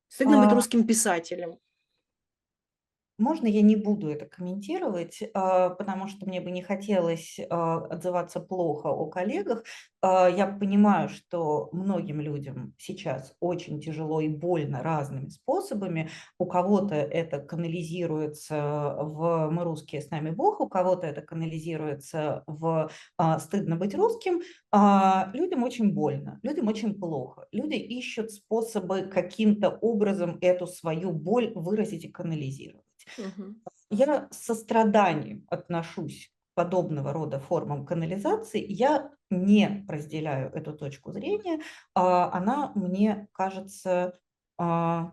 [0.08, 0.44] стыдно а...
[0.44, 1.58] быть русским писателем.
[3.20, 8.40] Можно я не буду это комментировать, а, потому что мне бы не хотелось а, отзываться
[8.40, 9.62] плохо о коллегах.
[10.00, 16.08] А, я понимаю, что многим людям сейчас очень тяжело и больно разными способами.
[16.38, 22.90] У кого-то это канализируется в «Мы русские, с нами Бог», у кого-то это канализируется в
[23.38, 24.40] «Стыдно быть русским».
[25.34, 27.46] Людям очень больно, людям очень плохо.
[27.52, 32.89] Люди ищут способы каким-то образом эту свою боль выразить и канализировать.
[33.18, 33.54] Угу.
[33.90, 38.64] Я с состраданием отношусь к подобного рода формам канализации.
[38.64, 41.60] Я не разделяю эту точку зрения.
[41.94, 44.18] А, она мне кажется
[44.58, 45.12] а,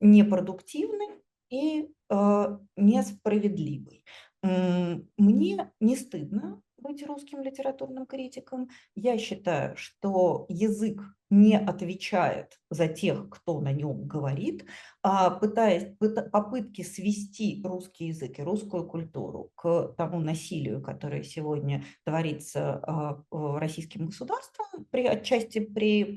[0.00, 4.04] непродуктивной и а, несправедливой.
[4.42, 8.70] Мне не стыдно быть русским литературным критиком.
[8.94, 11.00] Я считаю, что язык
[11.30, 14.66] не отвечает за тех, кто на нем говорит,
[15.02, 15.86] а пытаясь,
[16.32, 24.06] попытки свести русский язык и русскую культуру к тому насилию, которое сегодня творится а, российским
[24.06, 26.14] государством, при, отчасти при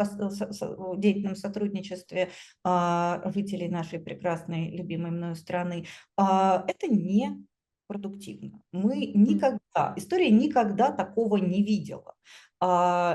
[0.98, 2.30] деятельном сотрудничестве
[2.64, 5.86] а, жителей нашей прекрасной, любимой мною страны,
[6.18, 7.46] это не
[7.88, 8.62] продуктивно.
[8.72, 12.16] Мы никогда, история никогда такого не видела.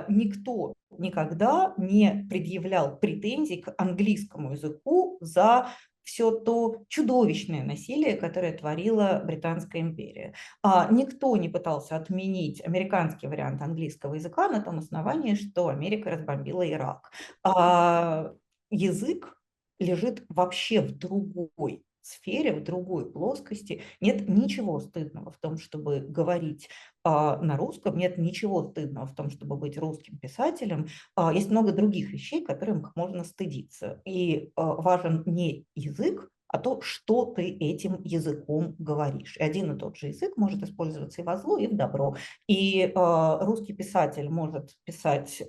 [0.08, 5.68] Никто никогда не предъявлял претензий к английскому языку за
[6.08, 10.34] все то чудовищное насилие, которое творила Британская империя.
[10.62, 16.66] А, никто не пытался отменить американский вариант английского языка на том основании, что Америка разбомбила
[16.66, 17.10] Ирак.
[17.42, 18.32] А,
[18.70, 19.38] язык
[19.78, 23.82] лежит вообще в другой сфере, в другой плоскости.
[24.00, 26.68] Нет ничего стыдного в том, чтобы говорить
[27.04, 30.88] а, на русском, нет ничего стыдного в том, чтобы быть русским писателем.
[31.14, 34.00] А, есть много других вещей, которым можно стыдиться.
[34.04, 39.36] И а, важен не язык, а то, что ты этим языком говоришь.
[39.36, 42.16] И один и тот же язык может использоваться и во зло, и в добро.
[42.46, 45.46] И э, русский писатель может писать э,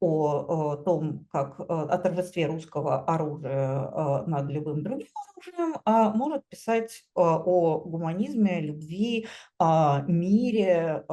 [0.00, 6.48] о, том, как э, о торжестве русского оружия э, над любым другим оружием, а может
[6.48, 9.26] писать о гуманизме, любви,
[10.06, 11.04] мире,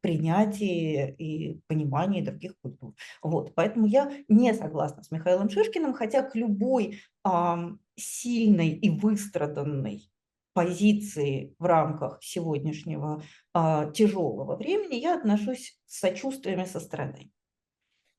[0.00, 2.94] принятии и понимании других культур.
[3.22, 3.54] Вот.
[3.54, 7.00] Поэтому я не согласна с Михаилом Шишкиным, хотя к любой
[7.96, 10.10] сильной и выстраданной
[10.52, 13.22] позиции в рамках сегодняшнего
[13.52, 17.30] тяжелого времени я отношусь с сочувствием и состраданием.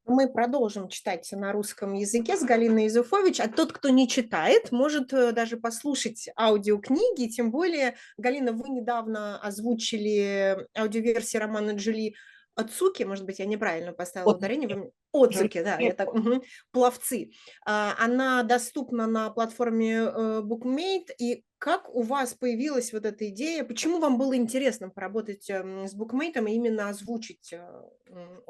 [0.08, 5.12] Мы продолжим читать на русском языке с Галиной Изуфович, а тот, кто не читает, может
[5.12, 12.16] э, даже послушать аудиокниги, тем более, Галина, вы недавно озвучили аудиоверсию романа Джули
[12.56, 14.68] Отцуки, может быть, я неправильно поставила ударение.
[14.70, 14.92] Вы...
[15.24, 16.44] Отцуки, да, это угу.
[16.72, 17.32] пловцы.
[17.66, 23.64] А, она доступна на платформе э, Bookmate, и как у вас появилась вот эта идея?
[23.64, 27.52] Почему вам было интересно поработать эм, с букмейтом и именно озвучить?
[27.52, 27.82] Э,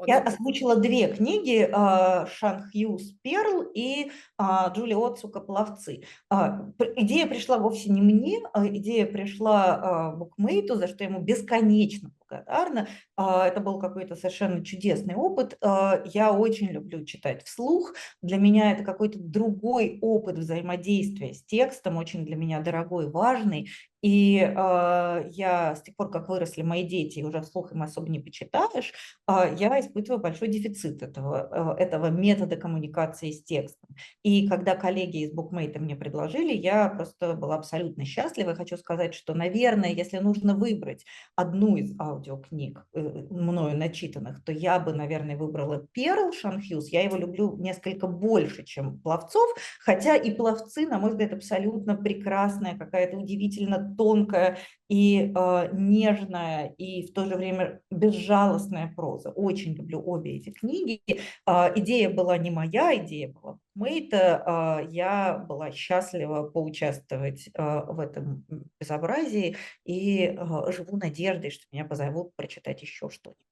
[0.06, 6.02] Я озвучила две книги э, Шан Хьюз «Перл» и а, Джули Отсука «Пловцы».
[6.28, 6.66] А,
[6.96, 12.88] идея пришла вовсе не мне, идея пришла букмейту, за что ему бесконечно благодарна.
[13.16, 15.56] Это был какой-то совершенно чудесный опыт.
[16.04, 17.94] Я очень люблю читать вслух.
[18.22, 23.68] Для меня это какой-то другой опыт взаимодействия с текстом, очень для меня дорогой важный,
[24.02, 28.18] и э, я с тех пор, как выросли мои дети, уже вслух им особо не
[28.20, 28.92] почитаешь,
[29.28, 33.90] э, я испытываю большой дефицит этого, э, этого метода коммуникации с текстом.
[34.22, 38.54] И когда коллеги из букмейта мне предложили, я просто была абсолютно счастлива.
[38.54, 41.04] хочу сказать, что, наверное, если нужно выбрать
[41.36, 46.88] одну из аудиокниг, э, мною начитанных, то я бы, наверное, выбрала «Перл» Шанхьюз.
[46.88, 49.48] Я его люблю несколько больше, чем «Пловцов»,
[49.80, 54.58] хотя и «Пловцы», на мой взгляд, абсолютно прекрасная, какая-то удивительно тонкая
[54.88, 59.30] и э, нежная, и в то же время безжалостная проза.
[59.30, 61.00] Очень люблю обе эти книги.
[61.46, 64.80] Э, идея была не моя, идея была Мейта.
[64.84, 68.44] Э, я была счастлива поучаствовать э, в этом
[68.80, 73.44] безобразии и э, живу надеждой, что меня позовут прочитать еще что-нибудь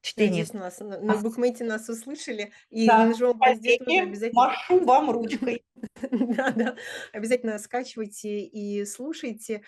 [0.00, 0.44] чтение.
[0.44, 4.30] Надеюсь, нас на, букмейте нас услышали, и да, тоже обязательно...
[4.32, 5.64] Машу вам ручкой.
[6.10, 6.76] Да, да,
[7.12, 9.62] обязательно скачивайте и слушайте.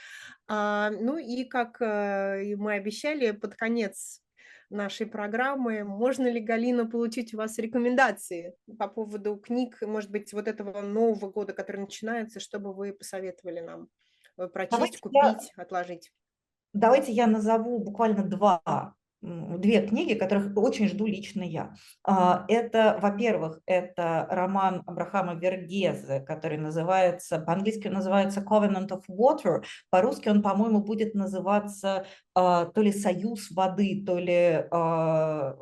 [0.46, 4.22] А, ну и как э, мы обещали, под конец
[4.70, 5.84] нашей программы.
[5.84, 11.30] Можно ли, Галина, получить у вас рекомендации по поводу книг, может быть, вот этого нового
[11.30, 13.88] года, который начинается, чтобы вы посоветовали нам
[14.36, 15.62] э, прочесть, Давайте купить, я...
[15.62, 16.12] отложить?
[16.72, 21.74] Давайте я назову буквально два две книги, которых очень жду лично я.
[22.04, 30.28] А, это, во-первых, это роман Абрахама Вергезе, который называется, по-английски называется Covenant of Water, по-русски
[30.28, 35.56] он, по-моему, будет называться а, то ли «Союз воды», то ли а,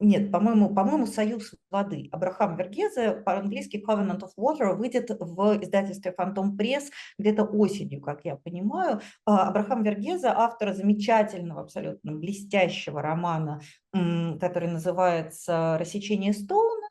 [0.00, 2.08] нет, по-моему, по-моему, «Союз воды».
[2.12, 8.36] Абрахам Вергезе, по-английски «Covenant of Water» выйдет в издательстве «Фантом Пресс» где-то осенью, как я
[8.36, 9.00] понимаю.
[9.24, 13.60] А, Абрахам Вергезе, автор замечательного, абсолютно блестящего романа,
[13.92, 16.88] который называется «Рассечение Стоуна»,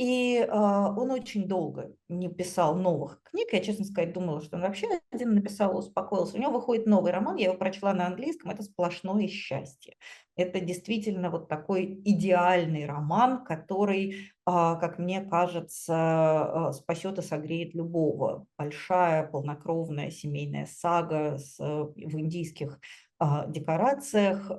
[0.00, 3.48] и э, он очень долго не писал новых книг.
[3.52, 6.36] Я, честно сказать, думала, что он вообще один написал, успокоился.
[6.36, 9.98] У него выходит новый роман, я его прочла на английском, это «Сплошное счастье».
[10.40, 17.74] Это действительно вот такой идеальный роман, который, э, как мне кажется, э, спасет и согреет
[17.74, 18.46] любого.
[18.58, 22.80] Большая, полнокровная семейная сага с, в индийских
[23.48, 24.50] декорациях,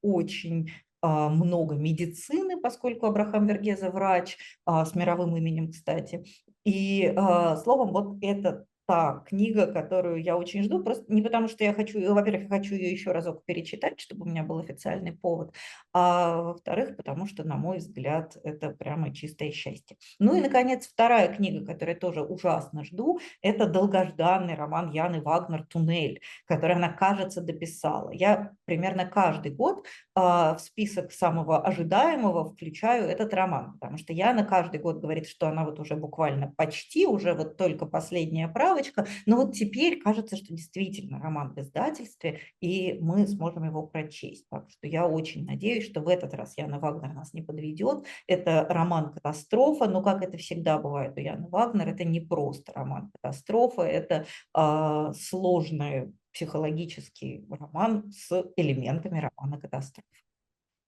[0.00, 0.70] очень
[1.00, 6.24] а, много медицины, поскольку Абрахам Вергезе врач а, с мировым именем, кстати.
[6.64, 11.62] И а, словом, вот этот та книга, которую я очень жду, просто не потому, что
[11.62, 15.54] я хочу, во-первых, я хочу ее еще разок перечитать, чтобы у меня был официальный повод,
[15.92, 19.98] а во-вторых, потому что, на мой взгляд, это прямо чистое счастье.
[20.18, 25.66] Ну и, наконец, вторая книга, которую я тоже ужасно жду, это долгожданный роман Яны Вагнер
[25.66, 28.10] «Туннель», который она, кажется, дописала.
[28.10, 29.84] Я примерно каждый год
[30.14, 35.46] а, в список самого ожидаемого включаю этот роман, потому что Яна каждый год говорит, что
[35.46, 39.06] она вот уже буквально почти, уже вот только последняя правда, галочка.
[39.26, 44.46] Но вот теперь кажется, что действительно роман в издательстве, и мы сможем его прочесть.
[44.50, 48.04] Так что я очень надеюсь, что в этот раз Яна Вагнер нас не подведет.
[48.26, 54.26] Это роман-катастрофа, но как это всегда бывает у Яны Вагнер, это не просто роман-катастрофа, это
[54.56, 60.27] э, сложный психологический роман с элементами романа-катастрофы.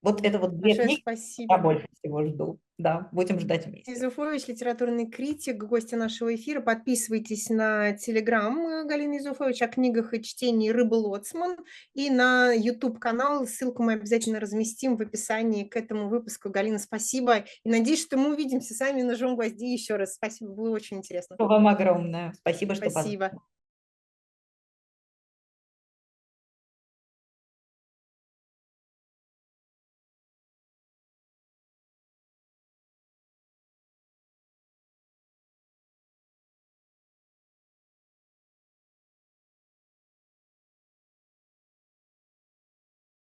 [0.03, 1.59] Вот это вот две книги я спасибо.
[1.59, 2.59] больше всего жду.
[2.78, 3.92] Да, будем ждать вместе.
[3.92, 6.62] Изуфович, литературный критик, гостья нашего эфира.
[6.62, 11.59] Подписывайтесь на телеграм э, Галины Изуфович о книгах и чтении «Рыба Лоцман»
[11.92, 13.46] и на YouTube-канал.
[13.46, 16.48] Ссылку мы обязательно разместим в описании к этому выпуску.
[16.48, 17.44] Галина, спасибо.
[17.64, 20.14] И надеюсь, что мы увидимся сами на «Жом гвозди» еще раз.
[20.14, 21.36] Спасибо, было очень интересно.
[21.38, 22.32] Вам огромное.
[22.38, 23.26] Спасибо, что Спасибо.
[23.26, 23.51] позвали.